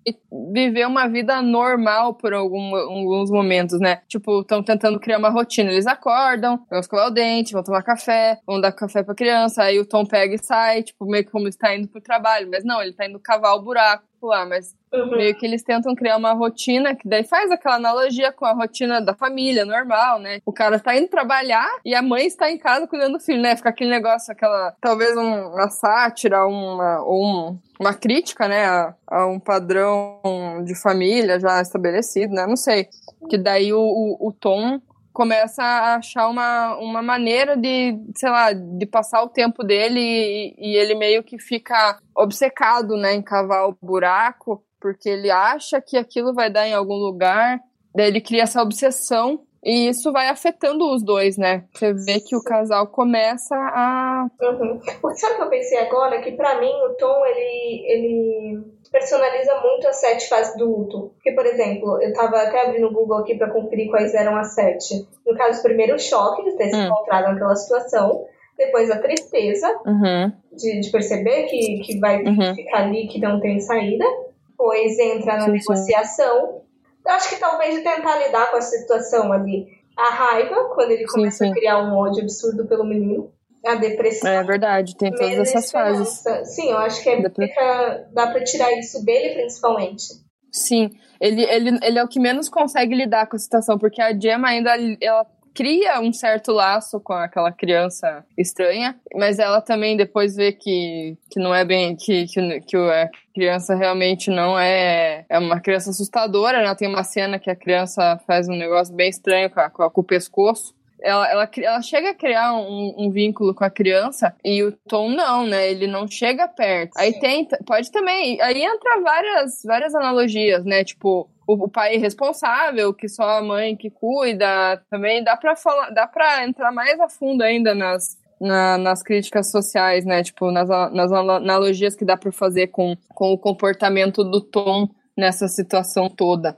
[0.53, 4.01] viver uma vida normal por algum, alguns momentos, né?
[4.09, 5.71] Tipo, estão tentando criar uma rotina.
[5.71, 9.79] Eles acordam, vão escovar o dente, vão tomar café, vão dar café pra criança, aí
[9.79, 12.49] o Tom pega e sai, tipo, meio que como está indo pro trabalho.
[12.51, 15.17] Mas não, ele tá indo cavar o buraco lá, mas Uhum.
[15.17, 19.01] meio que eles tentam criar uma rotina que daí faz aquela analogia com a rotina
[19.01, 20.41] da família normal, né?
[20.45, 23.57] O cara tá indo trabalhar e a mãe está em casa cuidando do filho, né?
[23.57, 28.95] Fica aquele negócio, aquela talvez um- uma sátira, uma ou um- uma crítica, né, a,
[29.09, 30.21] a um padrão
[30.65, 32.47] de família já estabelecido, né?
[32.47, 32.89] Não sei.
[33.31, 34.79] Que daí o, o, o Tom
[35.13, 40.55] começa a achar uma, uma maneira de, sei lá, de passar o tempo dele e,
[40.59, 45.97] e ele meio que fica obcecado, né, em cavar o buraco, porque ele acha que
[45.97, 47.61] aquilo vai dar em algum lugar,
[47.95, 51.65] daí ele cria essa obsessão e isso vai afetando os dois, né?
[51.73, 54.27] Você vê que o casal começa a.
[54.41, 54.81] Uhum.
[55.15, 56.21] Sabe o que eu pensei agora?
[56.21, 61.11] Que pra mim o Tom, ele, ele personaliza muito as sete fases do luto.
[61.15, 64.55] Porque, por exemplo, eu tava até abrindo o Google aqui pra conferir quais eram as
[64.55, 65.09] sete.
[65.27, 66.85] No caso, primeiro o choque de ter se Hum.
[66.87, 68.25] encontrado naquela situação.
[68.57, 72.55] Depois a tristeza Uhum, de, de perceber que, que vai Uhum.
[72.55, 74.05] ficar ali, que não tem saída.
[74.51, 75.53] Depois entra na Sim, sim.
[75.53, 76.63] negociação.
[77.05, 79.67] Eu acho que talvez de tentar lidar com a situação ali.
[79.97, 81.51] A raiva, quando ele Sim, começa sim.
[81.51, 83.33] a criar um ódio absurdo pelo menino.
[83.65, 84.29] A depressão.
[84.31, 86.23] é verdade, tem todas essas fases.
[86.55, 90.05] Sim, eu acho que é, fica- dá pra tirar isso dele, principalmente.
[90.51, 94.13] Sim, ele, ele, ele é o que menos consegue lidar com a situação, porque a
[94.19, 100.35] Gemma ainda ela cria um certo laço com aquela criança estranha, mas ela também depois
[100.35, 101.95] vê que, que não é bem.
[101.95, 105.25] que, que, que a criança realmente não é.
[105.29, 106.75] É uma criança assustadora, né?
[106.75, 110.05] Tem uma cena que a criança faz um negócio bem estranho com, a- com o
[110.05, 110.75] pescoço.
[111.03, 115.11] Ela, ela, ela chega a criar um, um vínculo com a criança e o Tom
[115.11, 115.71] não, né?
[115.71, 116.93] Ele não chega perto.
[116.97, 118.41] Aí tenta, pode também.
[118.41, 120.85] Aí entra várias, várias analogias, né?
[120.85, 124.81] Tipo, o, pai responsável, que só a mãe que cuida.
[124.91, 129.51] Também dá pra falar, dá pra entrar mais a fundo ainda nas, na- nas críticas
[129.51, 130.23] sociais, né?
[130.23, 134.89] Tipo, nas, nas ana- analogias que dá pra fazer com, com o comportamento do Tom
[135.17, 136.57] nessa situação toda.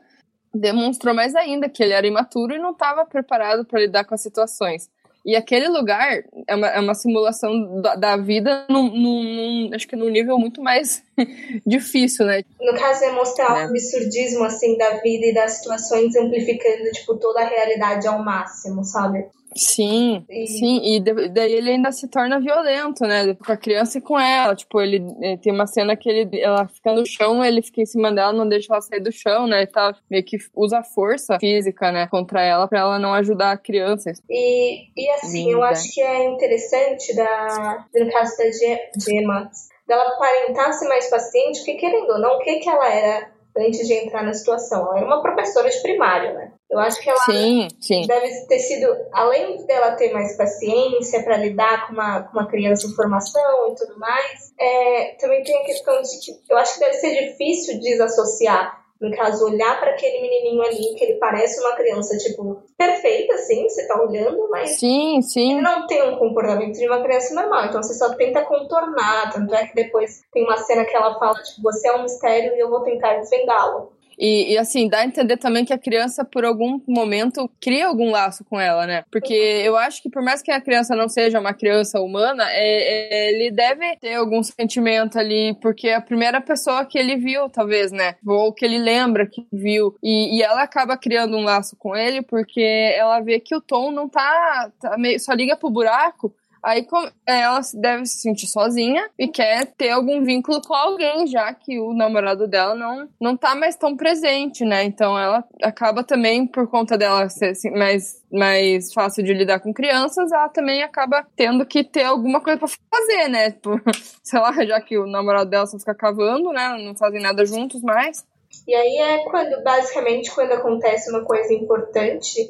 [0.55, 4.21] Demonstrou mais ainda que ele era imaturo e não estava preparado para lidar com as
[4.23, 4.89] situações.
[5.27, 9.23] E aquele lugar é uma, é uma simulação da, da vida num, num-
[9.69, 11.03] num- acho que num nível muito mais
[11.67, 12.43] difícil, né?
[12.61, 13.65] No caso, é mostrar Né.
[13.65, 18.85] o absurdismo, assim, da vida e das situações, amplificando, tipo, toda a realidade ao máximo,
[18.85, 19.25] sabe?
[19.57, 23.35] Sim, E- sim, e da- daí ele ainda se torna violento, né?
[23.35, 24.55] Com a criança e com ela.
[24.55, 27.87] Tipo, ele, eh, tem uma cena que ele, ela fica no chão, ele fica em
[27.87, 29.63] cima dela, não deixa ela sair do chão, né?
[29.63, 32.07] E tá, meio que usa força física, né?
[32.09, 34.13] Contra ela, pra ela não ajudar a criança.
[34.29, 35.69] E, e assim, eu Linda.
[35.71, 39.51] acho que é interessante, da, no caso da Ge- Gemma,
[39.87, 43.87] dela aparentar ser mais paciente, porque querendo ou não, o que, que ela era antes
[43.87, 44.87] de entrar na situação?
[44.89, 46.53] Ela era uma professora de primário, né?
[46.71, 48.07] Eu acho que ela Sim, sim.
[48.07, 52.87] deve ter sido, além dela ter mais paciência para lidar com uma, com uma criança
[52.87, 56.81] em formação e tudo mais, é, também tem a questão de que eu acho que
[56.81, 58.84] deve ser difícil desassociar.
[59.01, 63.69] No caso, olhar para aquele menininho ali, que ele parece uma criança, tipo, perfeita, assim,
[63.69, 65.61] você tá olhando, mas Sim, ele sim.
[65.61, 69.33] não tem um comportamento de uma criança normal, então você só tenta contornar.
[69.33, 72.55] Tanto é que depois tem uma cena que ela fala, tipo, você é um mistério
[72.55, 73.94] e eu vou tentar desvendá-lo.
[74.19, 78.11] E, e, assim, dá a entender também que a criança, por algum momento, cria algum
[78.11, 79.05] laço com ela, né?
[79.11, 83.29] Porque eu acho que por mais que a criança não seja uma criança humana, é-
[83.29, 87.49] é- ele deve ter algum sentimento ali, porque é a primeira pessoa que ele viu,
[87.49, 88.15] talvez, né?
[88.27, 89.95] Ou que ele lembra que viu.
[90.03, 92.61] E, e ela acaba criando um laço com ele, porque
[92.97, 94.71] ela vê que o Tom não tá.
[94.81, 96.35] tá meio, só liga pro buraco.
[96.65, 96.87] Aí
[97.27, 101.93] ela deve se sentir sozinha e quer ter algum vínculo com alguém, já que o
[101.93, 104.83] namorado dela não, não tá mais tão presente, né?
[104.83, 109.75] Então ela acaba também, por conta dela ser assim, mais, mais fácil de lidar com
[109.75, 113.51] crianças, ela também acaba tendo que ter alguma coisa pra fazer, né?
[113.51, 113.79] Tipo,
[114.25, 116.79] sei lá, já que o namorado dela só fica cavando, né?
[116.83, 118.25] Não fazem nada juntos mais.
[118.67, 122.41] E aí é quando, basicamente, quando acontece uma coisa importante,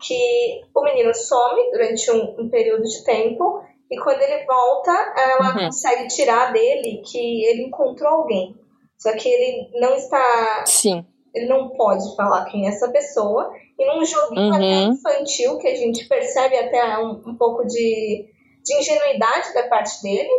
[0.00, 5.54] que o menino some durante um, um período de tempo, e quando ele volta, ela
[5.54, 5.66] uhum.
[5.66, 8.56] consegue tirar dele que ele encontrou alguém.
[8.98, 10.64] Só que ele não está.
[10.66, 11.04] Sim.
[11.34, 13.52] Ele não pode falar quem é essa pessoa.
[13.78, 14.92] E num joguinho uhum.
[14.92, 18.26] infantil, que a gente percebe até um, um pouco de,
[18.64, 20.30] de ingenuidade da parte dele,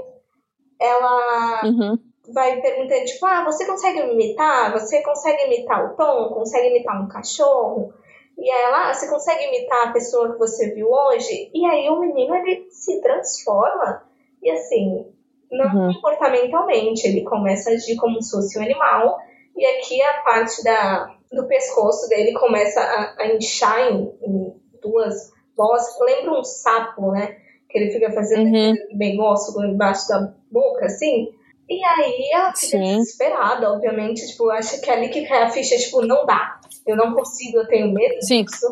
[0.80, 1.98] ela uhum
[2.34, 4.72] vai perguntando, tipo, ah, você consegue imitar?
[4.74, 6.34] Você consegue imitar o tom?
[6.34, 7.94] Consegue imitar um cachorro?
[8.38, 11.52] E ela, você consegue imitar a pessoa que você viu hoje?
[11.54, 14.04] E aí o menino, ele se transforma.
[14.42, 15.06] E assim,
[15.52, 15.94] não uhum.
[15.94, 19.20] comportamentalmente, ele começa a agir como se fosse um animal.
[19.56, 25.32] E aqui a parte da, do pescoço dele começa a, a inchar em, em duas
[25.56, 26.00] vozes.
[26.00, 27.38] Lembra um sapo, né?
[27.70, 28.74] Que ele fica fazendo uhum.
[28.94, 31.30] negócio embaixo da boca, assim.
[31.72, 32.98] E aí ela fica Sim.
[32.98, 36.60] desesperada, obviamente, tipo, acha que é ali que cai a ficha, tipo, não dá.
[36.86, 38.44] Eu não consigo, eu tenho medo Sim.
[38.44, 38.68] disso.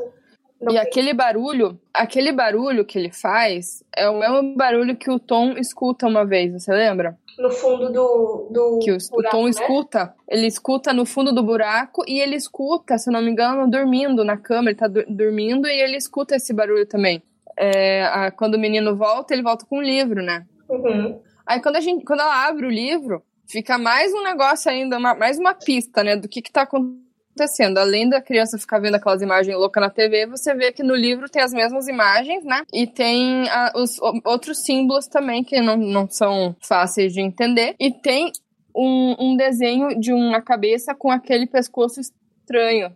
[0.62, 0.80] Não e tem...
[0.80, 6.08] aquele barulho, aquele barulho que ele faz é o mesmo barulho que o Tom escuta
[6.08, 7.18] uma vez, você lembra?
[7.38, 9.50] No fundo do, do que o, buraco, o Tom né?
[9.52, 14.26] escuta, ele escuta no fundo do buraco e ele escuta, se não me engano, dormindo
[14.26, 17.24] na cama, ele tá dormindo e ele escuta esse barulho também.
[17.58, 20.46] É, a, quando o menino volta, ele volta com um livro, né?
[20.68, 21.18] Uhum.
[21.50, 25.16] Aí quando, a gente, quando ela abre o livro, fica mais um negócio ainda, uma,
[25.16, 27.80] mais uma pista, né, do que que tá acontecendo.
[27.80, 31.28] Além da criança ficar vendo aquelas imagens loucas na TV, você vê que no livro
[31.28, 32.62] tem as mesmas imagens, né?
[32.72, 37.76] E tem a, os outros símbolos também que não, não são fáceis de entender.
[37.80, 38.32] E tem
[38.76, 42.96] um, um desenho de uma cabeça com aquele pescoço estranho.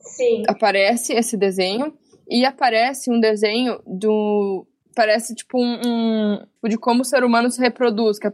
[0.00, 0.42] Sim.
[0.48, 1.96] Aparece esse desenho
[2.28, 7.50] e aparece um desenho do parece tipo um, um, tipo, de como o ser humano
[7.50, 8.28] se reproduz, que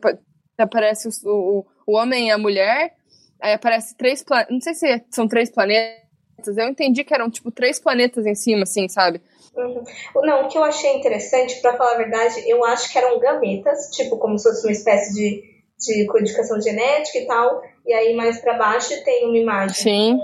[0.59, 2.94] aparece o, o, homem e a mulher,
[3.40, 7.51] aí aparece três planetas, não sei se são três planetas, eu entendi que eram tipo
[7.51, 9.21] três planetas em cima, assim, sabe?
[9.57, 9.83] Uhum.
[10.23, 13.90] Não, o que eu achei interessante, para falar a verdade, eu acho que eram gametas,
[13.90, 15.42] tipo como se fosse uma espécie de,
[15.79, 20.18] de codificação genética e tal, e aí mais para baixo tem uma imagem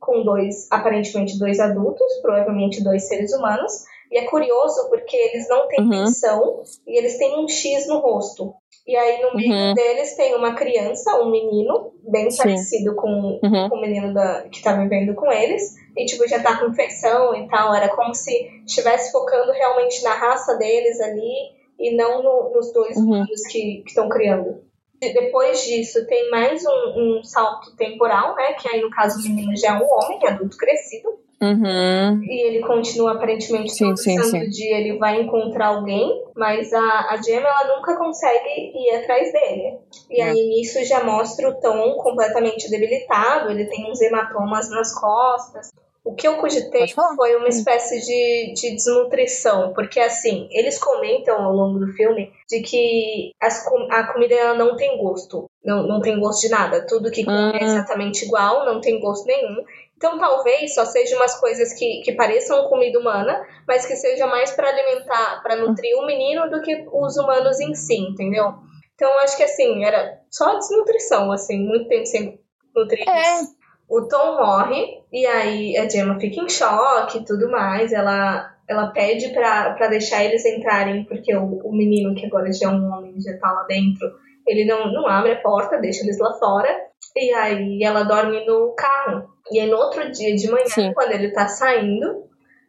[0.00, 5.48] com, com dois, aparentemente dois adultos, provavelmente dois seres humanos, e é curioso porque eles
[5.48, 6.62] não têm uhum.
[6.86, 8.54] e eles têm um X no rosto.
[8.86, 9.74] E aí no meio uhum.
[9.74, 12.38] deles tem uma criança, um menino, bem Sim.
[12.38, 13.68] parecido com, uhum.
[13.70, 15.74] com o menino da, que tá vivendo com eles.
[15.96, 17.74] E tipo, já tá com infecção e tal.
[17.74, 18.32] Era como se
[18.66, 21.32] estivesse focando realmente na raça deles ali
[21.78, 23.24] e não no, nos dois uhum.
[23.50, 24.62] que estão criando.
[25.00, 28.52] E depois disso, tem mais um, um salto temporal, né?
[28.54, 31.08] Que aí no caso o menino já é um homem, adulto crescido.
[31.40, 32.22] Uhum.
[32.22, 34.48] E ele continua aparentemente sim, sim, sim.
[34.48, 39.78] dia ele vai encontrar alguém, mas a, a Gemma ela nunca consegue ir atrás dele.
[40.10, 40.24] E é.
[40.24, 45.70] aí nisso já mostra o Tom completamente debilitado, ele tem uns hematomas nas costas.
[46.04, 51.54] O que eu cogitei foi uma espécie de, de desnutrição, porque assim, eles comentam ao
[51.54, 56.20] longo do filme de que as, a comida ela não tem gosto, não, não tem
[56.20, 59.64] gosto de nada, tudo que come é exatamente igual, não tem gosto nenhum,
[59.96, 64.50] então, talvez só sejam umas coisas que, que pareçam comida humana, mas que seja mais
[64.50, 68.54] para alimentar, para nutrir o menino do que os humanos em si, entendeu?
[68.94, 72.40] Então, acho que assim, era só desnutrição, assim, muito tempo sem
[72.74, 73.08] nutrir.
[73.08, 73.64] É.
[73.88, 77.92] O Tom morre, e aí a Gemma fica em choque e tudo mais.
[77.92, 82.70] Ela, ela pede pra, deixar eles entrarem, porque o, o menino, que agora já é
[82.70, 84.10] um homem, já tá lá dentro,
[84.46, 86.68] ele não, não abre a porta, deixa eles lá fora.
[87.16, 89.28] E aí ela dorme no carro.
[89.50, 90.92] E aí no outro dia de manhã, Sim.
[90.94, 92.28] quando ele tá saindo,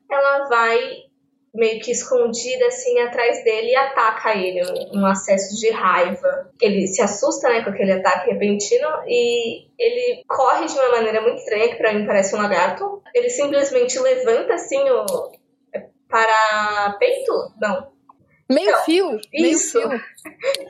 [0.09, 1.05] ela vai
[1.53, 6.51] meio que escondida assim atrás dele e ataca ele, um, um acesso de raiva.
[6.61, 11.37] Ele se assusta, né, com aquele ataque repentino e ele corre de uma maneira muito
[11.37, 13.01] estranha, que pra mim parece um lagarto.
[13.13, 15.31] Ele simplesmente levanta assim o
[16.09, 17.53] para peito?
[17.59, 17.87] Não,
[18.49, 19.19] Meio então, fio.
[19.33, 19.77] Isso.
[19.77, 20.05] Meio fio.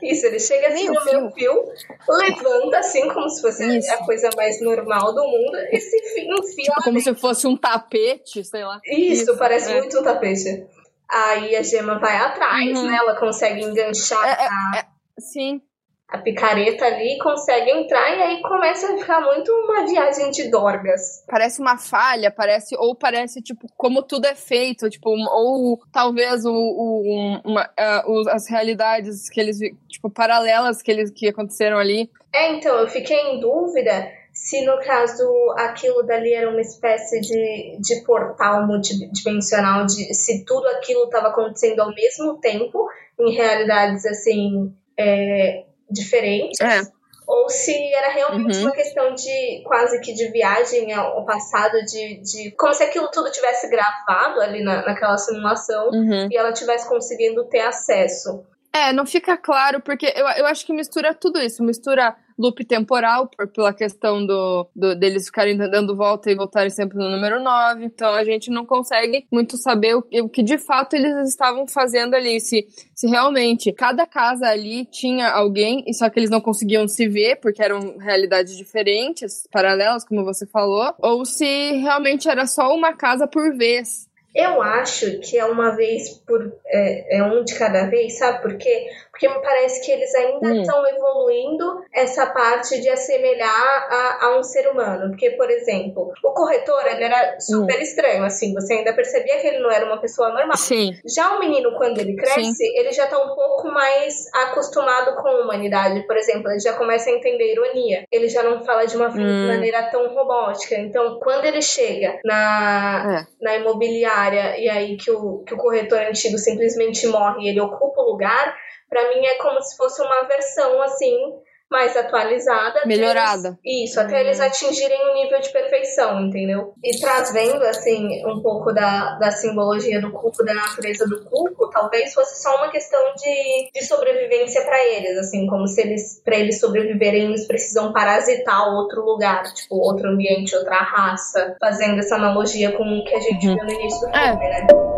[0.02, 1.32] Isso, ele chega assim meio no fio.
[1.32, 1.72] fio,
[2.08, 3.92] levanta assim como se fosse isso.
[3.92, 6.64] a coisa mais normal do mundo e se enfia.
[6.64, 8.80] Tipo, como se fosse um tapete, sei lá.
[8.84, 9.80] Isso, isso parece é.
[9.80, 10.66] muito um tapete.
[11.08, 12.86] Aí a gema vai atrás, uhum.
[12.86, 12.96] né?
[12.96, 14.24] Ela consegue enganchar.
[14.26, 14.86] É, é, é,
[15.18, 15.62] sim.
[16.08, 21.24] A picareta ali, consegue entrar e aí começa a ficar muito uma viagem de dorgas.
[21.26, 26.52] Parece uma falha, parece, ou parece, tipo, como tudo é feito, tipo, ou talvez o,
[26.52, 27.68] o uma,
[28.06, 32.08] uh, as realidades que eles, tipo, paralelas que eles que aconteceram ali.
[32.32, 35.24] É, então, eu fiquei em dúvida se no caso
[35.56, 41.80] aquilo dali era uma espécie de, de portal multidimensional, de se tudo aquilo estava acontecendo
[41.80, 42.86] ao mesmo tempo,
[43.18, 46.60] em realidades assim é, diferentes.
[46.60, 46.82] É.
[47.26, 48.64] Ou se era realmente uhum.
[48.64, 53.32] uma questão de quase que de viagem ao passado, de, de como se aquilo tudo
[53.32, 56.28] tivesse gravado ali na, naquela simulação uhum.
[56.30, 58.44] e ela tivesse conseguindo ter acesso.
[58.72, 61.64] É, não fica claro, porque eu, eu acho que mistura tudo isso.
[61.64, 66.98] Mistura loop temporal, por, pela questão do, do, deles ficarem dando volta e voltarem sempre
[66.98, 67.84] no número 9.
[67.84, 72.14] Então a gente não consegue muito saber o, o que de fato eles estavam fazendo
[72.14, 72.40] ali.
[72.40, 77.08] Se, se realmente cada casa ali tinha alguém, e só que eles não conseguiam se
[77.08, 82.92] ver, porque eram realidades diferentes, paralelas, como você falou, ou se realmente era só uma
[82.92, 84.06] casa por vez.
[84.36, 86.52] Eu acho que é uma vez por.
[86.66, 88.86] É, é um de cada vez, sabe por quê?
[89.16, 90.60] Porque me parece que eles ainda hum.
[90.60, 95.08] estão evoluindo essa parte de assemelhar a, a, um ser humano.
[95.08, 97.82] Porque, por exemplo, o corretor, ele era super hum.
[97.82, 100.58] estranho, assim, você ainda percebia que ele não era uma pessoa normal.
[100.58, 100.92] Sim.
[101.06, 102.78] Já o menino, quando ele cresce, Sim.
[102.78, 106.06] ele já tá um pouco mais acostumado com a humanidade.
[106.06, 108.04] Por exemplo, ele já começa a entender ironia.
[108.12, 109.46] Ele já não fala de uma hum.
[109.46, 110.74] maneira tão robótica.
[110.74, 113.44] Então, quando ele chega na, é.
[113.44, 118.02] na imobiliária e aí que o, que o corretor antigo simplesmente morre e ele ocupa
[118.02, 121.34] o lugar, para mim é como se fosse uma versão assim
[121.70, 122.82] mais atualizada.
[122.86, 123.58] Melhorada.
[123.64, 126.74] Eles, isso, até eles atingirem um nível de perfeição, entendeu?
[126.82, 132.14] E trazendo, assim, um pouco da, da simbologia do culto, da natureza do culto, talvez
[132.14, 136.60] fosse só uma questão de, de sobrevivência para eles, assim, como se eles, para eles
[136.60, 142.84] sobreviverem, eles precisam parasitar outro lugar, tipo, outro ambiente, outra raça, fazendo essa analogia com
[142.84, 143.56] o que a gente uhum.
[143.56, 144.30] viu no início do é.
[144.30, 144.48] filme, é.
[144.50, 144.95] né?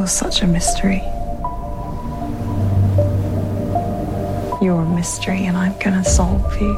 [0.00, 1.02] You're such a mystery.
[4.62, 6.74] You're a mystery, and I'm gonna solve you.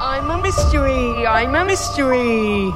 [0.00, 1.26] I'm a mystery.
[1.26, 2.72] I'm a mystery.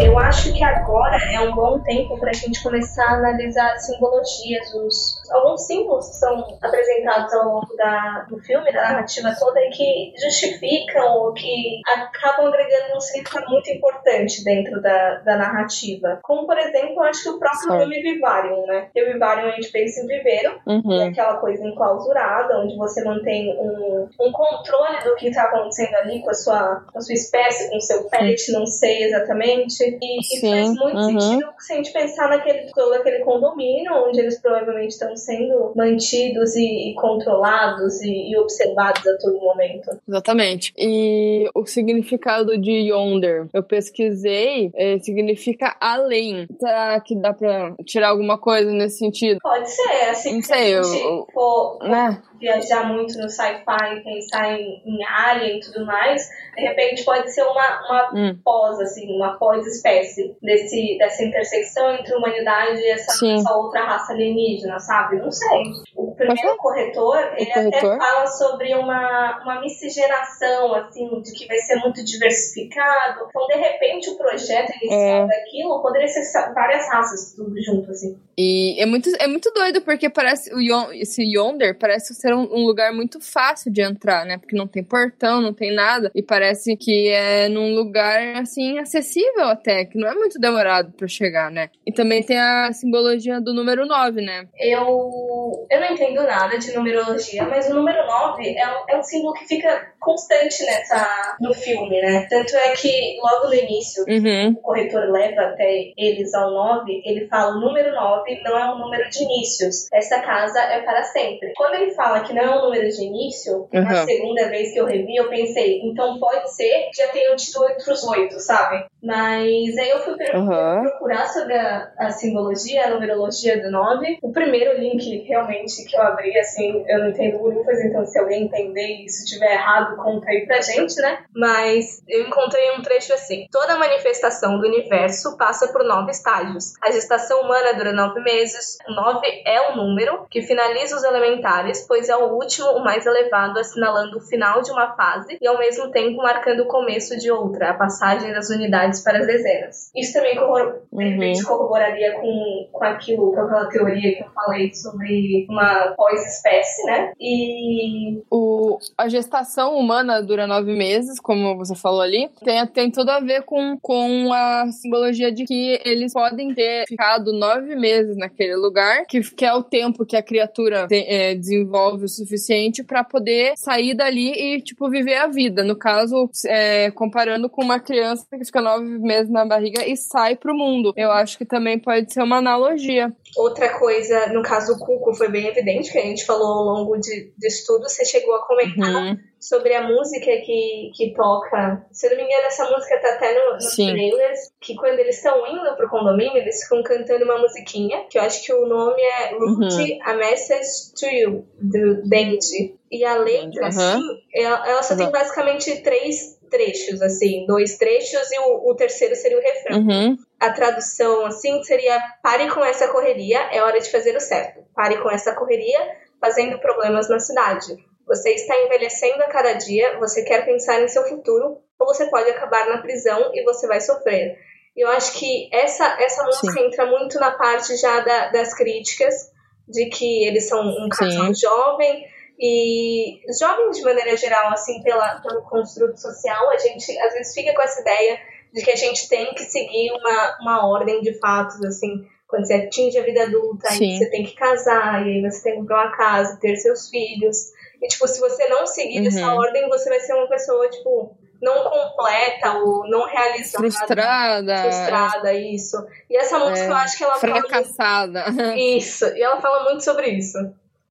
[0.00, 3.86] Eu acho que agora é um bom tempo para a gente começar a analisar as
[3.86, 9.60] simbologias, os, alguns símbolos que são apresentados ao longo da, do filme, da narrativa toda,
[9.60, 16.20] e que justificam ou que acabam agregando um significado muito importante dentro da, da narrativa.
[16.22, 17.78] Como, por exemplo, acho que o próprio Sim.
[17.78, 18.88] filme Vivarium, né?
[18.94, 21.00] E o Vivarium a gente pensa em viveiro, uhum.
[21.00, 26.20] é aquela coisa enclausurada, onde você mantém um, um controle do que está acontecendo ali
[26.22, 29.82] com a sua, com a sua espécie, com o seu pet, não sei exatamente.
[30.00, 31.20] E isso faz muito uhum.
[31.20, 36.54] sentido se a gente pensar naquele, todo aquele condomínio onde eles provavelmente estão sendo mantidos
[36.56, 39.90] e, e controlados e, e, observados a todo momento.
[40.08, 40.72] Exatamente.
[40.76, 46.46] E o significado de yonder, eu pesquisei, é, significa além.
[46.58, 49.38] Será que dá pra tirar alguma coisa nesse sentido?
[49.42, 50.34] Pode ser, assim.
[50.34, 50.84] Não sei, eu.
[50.84, 52.22] For, for, né?
[52.42, 57.42] Viajar muito no sci-fi, pensar em, em alien e tudo mais, de repente pode ser
[57.42, 58.38] uma, uma hum.
[58.44, 64.12] pós, assim, uma pós-espécie desse, dessa intersecção entre a humanidade e essa, essa, outra raça
[64.12, 65.16] alienígena, sabe?
[65.16, 65.62] Não sei.
[65.96, 67.94] O primeiro corretor, ele corretor?
[67.94, 73.26] até fala sobre uma, uma miscigenação, assim, de que vai ser muito diversificado.
[73.28, 75.26] Então, de repente, o projeto inicial é.
[75.28, 78.18] daquilo poderia ser várias raças tudo junto, assim.
[78.36, 80.60] E é muito, é muito doido, porque parece o
[80.92, 84.38] esse Yonder parece ser um, um, lugar muito fácil de entrar, né?
[84.38, 86.10] Porque não tem portão, não tem nada.
[86.14, 91.08] E parece que é num lugar, assim, acessível até, que não é muito demorado para
[91.08, 91.70] chegar, né?
[91.86, 94.46] E também tem a simbologia do número 9, né?
[94.58, 99.02] Eu, eu não entendo nada de numerologia, mas o número 9 é um, é um
[99.02, 102.26] símbolo que fica constante nessa, no filme, né?
[102.28, 104.50] Tanto é que logo no início, uhum.
[104.50, 108.78] o corretor leva até eles ao 9, ele fala o número 9 não é um
[108.78, 109.90] número de inícios.
[109.92, 111.52] Essa casa é para sempre.
[111.56, 113.82] Quando ele fala que não é um número de início, uhum.
[113.82, 117.62] na segunda vez que eu revi, eu pensei, então pode ser que já tenham tido
[117.62, 118.86] outros oito, sabe?
[119.02, 120.82] Mas aí eu fui uhum.
[120.82, 124.18] procurar sobre a, a, simbologia, a numerologia do 9.
[124.22, 128.44] O primeiro link realmente que eu abri, assim, eu não entendo bolufas, então se alguém
[128.44, 131.18] entender e se estiver errado, conta aí pra gente, né?
[131.34, 136.74] Mas eu encontrei um trecho assim: toda manifestação do universo passa por nove estágios.
[136.80, 138.78] A gestação humana dura nove meses.
[138.88, 143.04] O nove é o número que finaliza os elementares, pois é o último, o mais
[143.06, 147.30] elevado, assinalando o final de uma fase e ao mesmo tempo marcando o começo de
[147.30, 149.90] outra, a passagem das unidades para as dezenas.
[149.96, 151.32] Isso também corrobor uhum.
[151.46, 157.12] corroboraria com, com aquilo, com aquela teoria que eu falei sobre uma pós-espécie, né?
[157.20, 158.22] E.
[158.30, 163.20] O, a gestação humana dura nove meses, como você falou ali, tem, tem tudo a
[163.20, 169.04] ver com, com a simbologia de que eles podem ter ficado nove meses naquele lugar,
[169.06, 173.54] que, que é o tempo que a criatura tem, é, desenvolve o suficiente para poder
[173.56, 175.62] sair dali e, tipo, viver a vida.
[175.62, 180.36] No caso, é, comparando com uma criança que fica nove meses na barriga e sai
[180.36, 180.92] pro mundo.
[180.96, 183.12] Eu acho que também pode ser uma analogia.
[183.36, 186.96] Outra coisa, no caso do Cuco, foi bem evidente que a gente falou ao longo
[186.98, 189.16] de, de estudo, você chegou a comentar uhum.
[189.42, 191.84] Sobre a música que, que toca.
[191.90, 193.90] Se eu não me engano, essa música tá até no, nos Sim.
[193.90, 198.22] trailers, que quando eles estão indo pro condomínio, eles ficam cantando uma musiquinha, que eu
[198.22, 199.98] acho que o nome é Root uhum.
[200.04, 202.76] A Message to You, do Benji.
[202.88, 203.66] E a letra, uhum.
[203.68, 204.00] assim,
[204.32, 209.38] ela, ela só tem basicamente três trechos, assim, dois trechos e o, o terceiro seria
[209.38, 209.78] o refrão.
[209.78, 210.16] Uhum.
[210.38, 214.60] A tradução, assim, seria pare com essa correria, é hora de fazer o certo.
[214.74, 215.80] Pare com essa correria,
[216.20, 217.76] fazendo problemas na cidade.
[218.12, 222.28] Você está envelhecendo a cada dia, você quer pensar em seu futuro, ou você pode
[222.28, 224.36] acabar na prisão e você vai sofrer.
[224.76, 226.66] Eu acho que essa, essa música Sim.
[226.66, 229.30] entra muito na parte já da, das críticas,
[229.66, 232.06] de que eles são um casal jovem,
[232.38, 237.54] e jovens, de maneira geral, assim, pela, pelo construto social, a gente às vezes fica
[237.54, 238.18] com essa ideia
[238.52, 242.54] de que a gente tem que seguir uma, uma ordem de fatos, assim, quando você
[242.54, 245.86] atinge a vida adulta, aí você tem que casar, e aí você tem que comprar
[245.86, 247.52] uma casa, ter seus filhos.
[247.82, 249.08] E, tipo, se você não seguir uhum.
[249.08, 253.58] essa ordem, você vai ser uma pessoa, tipo, não completa ou não realizada.
[253.58, 254.56] Frustrada.
[254.62, 255.76] Frustrada, isso.
[256.08, 258.22] E essa música, é, eu acho que ela fracassada.
[258.24, 258.32] fala.
[258.32, 258.56] Fracassada.
[258.56, 259.04] Isso.
[259.06, 260.38] E ela fala muito sobre isso.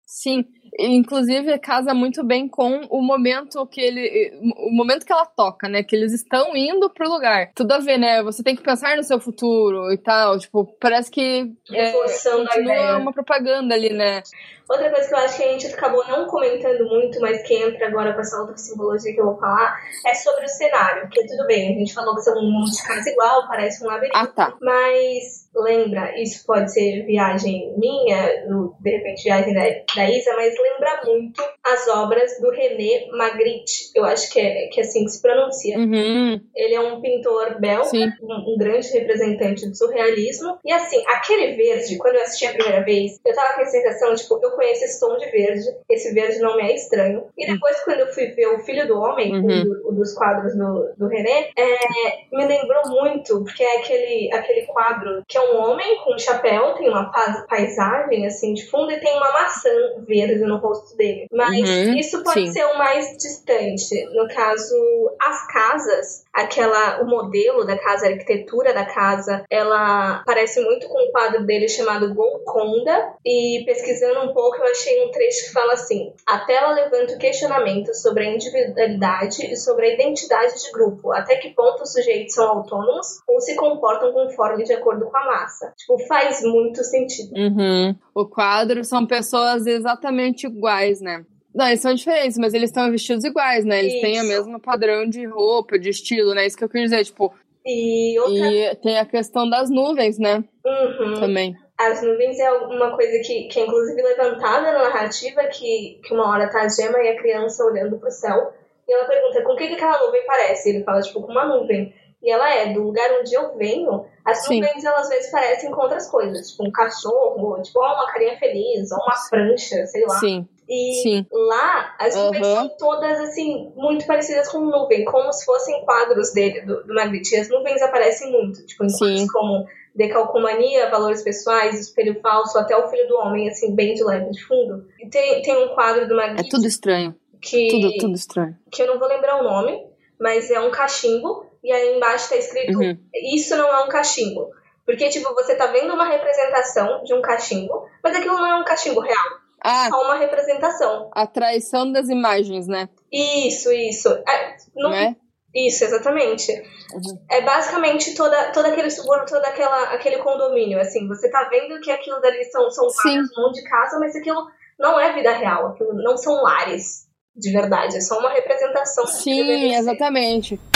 [0.05, 0.45] Sim.
[0.79, 4.33] Inclusive, casa muito bem com o momento que ele.
[4.57, 5.83] O momento que ela toca, né?
[5.83, 7.53] Que eles estão indo pro lugar.
[7.55, 8.23] Tudo a ver, né?
[8.23, 10.39] Você tem que pensar no seu futuro e tal.
[10.39, 11.53] Tipo, parece que.
[11.73, 14.23] É, continua uma propaganda ali, né?
[14.71, 17.89] Outra coisa que eu acho que a gente acabou não comentando muito, mas que entra
[17.89, 21.03] agora com essa outra simbologia que eu vou falar, é sobre o cenário.
[21.09, 23.89] Porque tudo bem, a gente falou que são um monte de casa igual, parece um
[23.89, 24.17] labirinto.
[24.17, 24.57] Ah, tá.
[24.61, 28.45] Mas lembra, isso pode ser viagem minha,
[28.81, 33.91] de repente viagem da, da Isa, mas lembra muito as obras do René Magritte.
[33.95, 35.79] Eu acho que é, que é assim que se pronuncia.
[35.79, 36.41] Uhum.
[36.55, 37.91] Ele é um pintor belga,
[38.23, 40.59] um, um, grande representante do surrealismo.
[40.65, 44.15] E assim, aquele verde, quando eu assisti a primeira vez, eu tava com a sensação,
[44.15, 47.25] tipo, eu conheço esse tom de verde, esse verde não me é estranho.
[47.37, 47.85] E depois, uhum.
[47.85, 49.65] quando eu fui ver O Filho do Homem, uhum.
[49.85, 54.67] o, o, dos quadros do, do René, é, me lembrou muito, porque é aquele, aquele
[54.67, 57.11] quadro que é um homem com um chapéu, tem uma
[57.49, 59.71] paisagem assim de fundo e tem uma maçã
[60.07, 61.27] verde no rosto dele.
[61.33, 61.97] Mas uhum.
[61.97, 62.53] isso pode Sim.
[62.53, 64.05] ser o mais distante.
[64.15, 64.77] No caso,
[65.23, 71.09] as casas, aquela, o modelo da casa, a arquitetura da casa, ela parece muito com
[71.09, 73.15] um quadro dele chamado Golconda.
[73.25, 77.19] E pesquisando um pouco, eu achei um trecho que fala assim: a tela levanta o
[77.19, 82.35] questionamento sobre a individualidade e sobre a identidade de grupo, até que ponto os sujeitos
[82.35, 85.73] são autônomos ou se comportam conforme de acordo com a massa.
[85.77, 87.33] Tipo, faz muito sentido.
[87.37, 87.95] Uhum.
[88.15, 91.25] O quadro são pessoas exatamente iguais, né?
[91.55, 93.81] Não, eles são diferentes, mas eles estão vestidos iguais, né?
[93.81, 94.03] Eles Isso.
[94.03, 96.47] têm o mesmo padrão de roupa, de estilo, né?
[96.47, 97.35] Isso que eu quis dizer, tipo.
[97.67, 98.53] E, outra...
[98.53, 100.45] e tem a questão das nuvens, né?
[100.65, 101.15] Uhum.
[101.21, 101.57] Também.
[101.81, 106.29] As nuvens é uma coisa que, que é inclusive levantada na narrativa, que, que uma
[106.29, 108.53] hora tá a Gema e a criança olhando pro céu,
[108.87, 110.69] e ela pergunta com o que, que aquela nuvem parece.
[110.69, 111.95] Ele fala, tipo, com uma nuvem.
[112.23, 114.61] E ela é do lugar onde eu venho, as Sim.
[114.61, 118.93] nuvens elas às vezes parecem com outras coisas, tipo um cachorro, tipo uma carinha feliz,
[118.93, 120.19] ou uma prancha, sei lá.
[120.19, 120.47] Sim.
[120.69, 121.27] E Sim.
[121.33, 122.55] lá as nuvens uhum.
[122.57, 127.37] são todas assim, muito parecidas com nuvem, como se fossem quadros dele, do, do Magritte.
[127.37, 129.27] As nuvens aparecem muito, tipo, em Sim.
[129.33, 134.31] como decalcomania, valores pessoais, espelho falso, até o filho do homem, assim, bem de leve
[134.31, 134.87] de fundo.
[134.99, 136.47] E tem, tem um quadro do Magritte.
[136.47, 137.15] É tudo estranho.
[137.41, 138.57] Que, tudo, tudo estranho.
[138.71, 139.87] Que eu não vou lembrar o nome,
[140.19, 142.99] mas é um cachimbo e aí embaixo tá escrito: uhum.
[143.35, 144.51] Isso não é um cachimbo.
[144.85, 148.65] Porque, tipo, você tá vendo uma representação de um cachimbo, mas aquilo não é um
[148.65, 149.41] cachimbo real.
[149.63, 151.11] Ah, só uma representação.
[151.13, 152.89] A traição das imagens, né?
[153.13, 154.09] Isso, isso.
[154.09, 155.15] É, não, é?
[155.55, 156.53] Isso, exatamente.
[156.93, 157.23] Uhum.
[157.29, 161.09] É basicamente toda, todo aquele subúrbio, todo aquela, aquele condomínio, assim.
[161.09, 164.47] Você tá vendo que aquilo dali são, são casas, um monte de casa, mas aquilo
[164.79, 165.69] não é vida real.
[165.69, 167.97] Aquilo não são lares de verdade.
[167.97, 169.07] É só uma representação.
[169.07, 170.55] Sim, exatamente.
[170.55, 170.70] Então,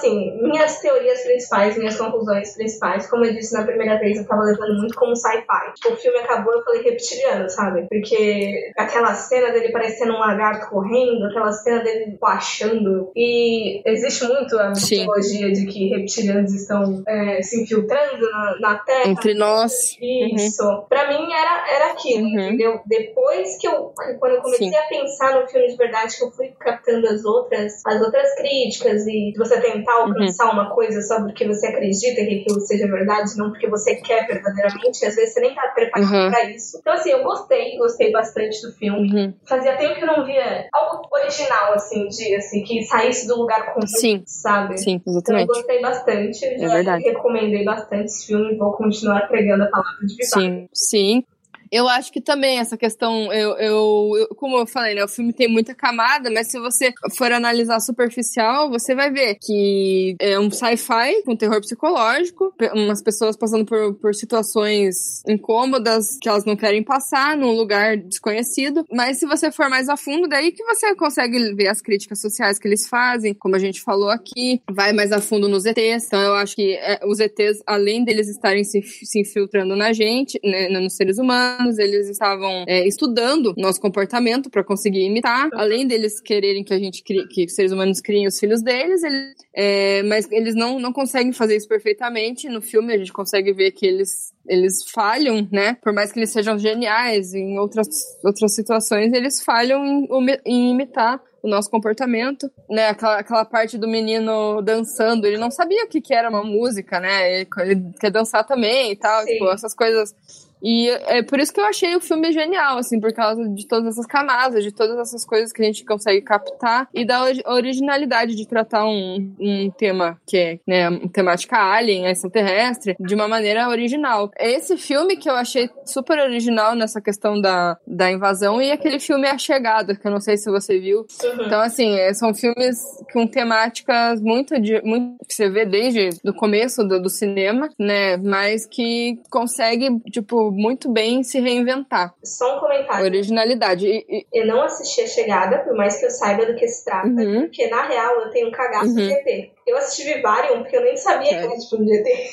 [0.00, 4.42] assim, minhas teorias principais, minhas conclusões principais, como eu disse na primeira vez, eu tava
[4.42, 5.72] levando muito como sci-fi.
[5.74, 7.86] Tipo, o filme acabou, eu falei reptiliano, sabe?
[7.88, 13.10] Porque aquela cena dele parecendo um lagarto correndo, aquela cena dele achando.
[13.14, 19.08] E existe muito a mitologia de que reptilianos estão é, se infiltrando na, na Terra.
[19.08, 19.96] Entre nós.
[20.00, 20.64] Isso.
[20.64, 20.84] Uhum.
[20.88, 22.40] Pra mim era, era aquilo, uhum.
[22.40, 22.80] entendeu?
[22.86, 24.76] Depois que eu, quando eu comecei Sim.
[24.76, 29.06] a pensar no filme de verdade, que eu fui captando as outras, as outras críticas
[29.06, 30.52] e você tentar alcançar uhum.
[30.52, 35.04] uma coisa só porque você acredita que aquilo seja verdade, não porque você quer verdadeiramente,
[35.04, 36.30] às vezes você nem tá preparado uhum.
[36.30, 36.78] pra isso.
[36.80, 39.12] Então, assim, eu gostei, gostei bastante do filme.
[39.12, 39.34] Uhum.
[39.46, 43.72] Fazia tempo que eu não via algo original, assim, de, assim, que saísse do lugar
[43.74, 44.22] comum, Sim.
[44.26, 44.78] sabe?
[44.78, 45.20] Sim, exatamente.
[45.22, 47.04] Então, eu gostei bastante, é verdade.
[47.04, 50.68] recomendei bastante esse filme e vou continuar pregando a palavra de verdade.
[50.68, 51.24] Sim, sim.
[51.70, 55.32] Eu acho que também essa questão, eu, eu, eu, como eu falei, né, o filme
[55.32, 60.50] tem muita camada, mas se você for analisar superficial, você vai ver que é um
[60.50, 66.82] sci-fi com terror psicológico, umas pessoas passando por, por situações incômodas que elas não querem
[66.82, 71.54] passar num lugar desconhecido, mas se você for mais a fundo, daí que você consegue
[71.54, 75.20] ver as críticas sociais que eles fazem, como a gente falou aqui, vai mais a
[75.20, 79.20] fundo nos ETs, então eu acho que é, os ETs, além deles estarem se, se
[79.20, 84.64] infiltrando na gente, né, nos seres humanos, anos eles estavam é, estudando nosso comportamento para
[84.64, 88.38] conseguir imitar, além deles quererem que a gente crie, que os seres humanos criem os
[88.38, 92.48] filhos deles, eles, é, mas eles não, não conseguem fazer isso perfeitamente.
[92.48, 95.76] No filme a gente consegue ver que eles eles falham, né?
[95.80, 97.86] Por mais que eles sejam geniais, em outras,
[98.24, 100.08] outras situações eles falham em,
[100.44, 102.88] em imitar o nosso comportamento, né?
[102.88, 107.00] Aquela, aquela parte do menino dançando, ele não sabia o que, que era uma música,
[107.00, 107.40] né?
[107.40, 110.14] Ele, ele quer dançar também e tal, tipo, essas coisas
[110.62, 113.88] e é por isso que eu achei o filme genial, assim, por causa de todas
[113.88, 118.46] essas camadas, de todas essas coisas que a gente consegue captar e da originalidade de
[118.46, 124.30] tratar um, um tema que é, né, temática alien, extraterrestre, de uma maneira original.
[124.38, 129.26] Esse filme que eu achei super original nessa questão da, da invasão e aquele filme
[129.26, 130.98] A Chegada, que eu não sei se você viu.
[130.98, 131.46] Uhum.
[131.46, 132.78] Então, assim, é, são filmes
[133.12, 138.16] com temáticas muito, de, muito que você vê desde o começo do, do cinema, né,
[138.16, 142.14] mas que consegue, tipo, muito bem se reinventar.
[142.22, 143.04] Só um comentário.
[143.04, 143.86] Originalidade.
[143.86, 144.26] E, e...
[144.32, 147.42] Eu não assisti A Chegada, por mais que eu saiba do que se trata, uhum.
[147.42, 148.94] porque na real eu tenho um cagaço uhum.
[148.94, 149.50] de ET.
[149.70, 151.38] Eu assisti Vivarium porque eu nem sabia é.
[151.38, 152.30] que era de filme de ET.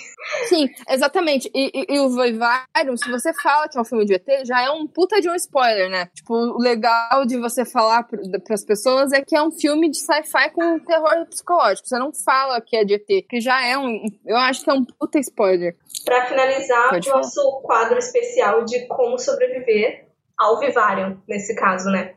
[0.49, 1.49] Sim, exatamente.
[1.53, 4.63] E, e, e, o Vivarium, se você fala que é um filme de ET, já
[4.63, 6.09] é um puta de um spoiler, né?
[6.15, 8.19] Tipo, o legal de você falar para
[8.55, 11.87] as pessoas é que é um filme de sci-fi com terror psicológico.
[11.87, 14.03] Você não fala que é de ET, que já é um.
[14.25, 15.75] Eu acho que é um puta spoiler.
[16.03, 22.15] Para finalizar, o nosso quadro especial de como sobreviver ao Vivarium, nesse caso, né?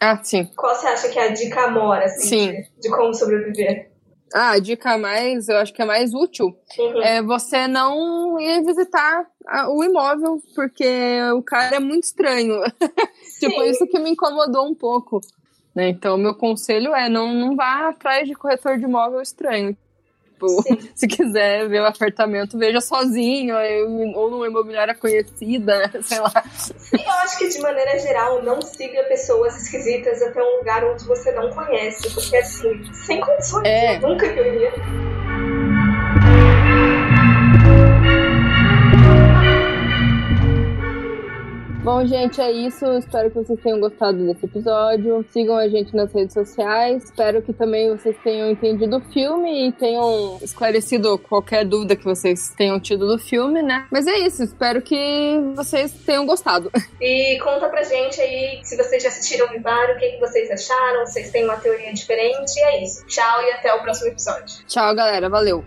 [0.00, 0.46] Ah, sim.
[0.56, 2.64] Qual você acha que é a dica mora, assim, sim.
[2.80, 3.93] De como sobreviver?
[4.36, 7.02] Ah, a dica mais, eu acho que é mais útil, uhum.
[7.02, 9.24] é você não ir visitar
[9.68, 12.60] o imóvel, porque o cara é muito estranho.
[13.38, 15.20] tipo, isso que me incomodou um pouco.
[15.72, 15.90] Né?
[15.90, 19.76] Então, meu conselho é não, não vá atrás de corretor de imóvel estranho.
[20.34, 20.46] Tipo,
[20.94, 23.54] se quiser ver o apartamento, veja sozinho,
[24.14, 26.44] ou numa imobiliária conhecida, sei lá.
[26.92, 31.32] Eu acho que de maneira geral, não siga pessoas esquisitas até um lugar onde você
[31.32, 33.98] não conhece, porque assim, sem condições, é.
[34.00, 34.72] nunca que eu iria.
[41.84, 42.86] Bom, gente, é isso.
[42.94, 45.22] Espero que vocês tenham gostado desse episódio.
[45.30, 47.04] Sigam a gente nas redes sociais.
[47.04, 52.54] Espero que também vocês tenham entendido o filme e tenham esclarecido qualquer dúvida que vocês
[52.56, 53.86] tenham tido do filme, né?
[53.92, 54.42] Mas é isso.
[54.42, 56.72] Espero que vocês tenham gostado.
[57.04, 60.50] E conta pra gente aí se vocês já assistiram o Vivário, o que, que vocês
[60.50, 62.56] acharam, se vocês têm uma teoria diferente.
[62.56, 63.04] E é isso.
[63.06, 64.64] Tchau e até o próximo episódio.
[64.66, 65.28] Tchau, galera.
[65.28, 65.62] Valeu.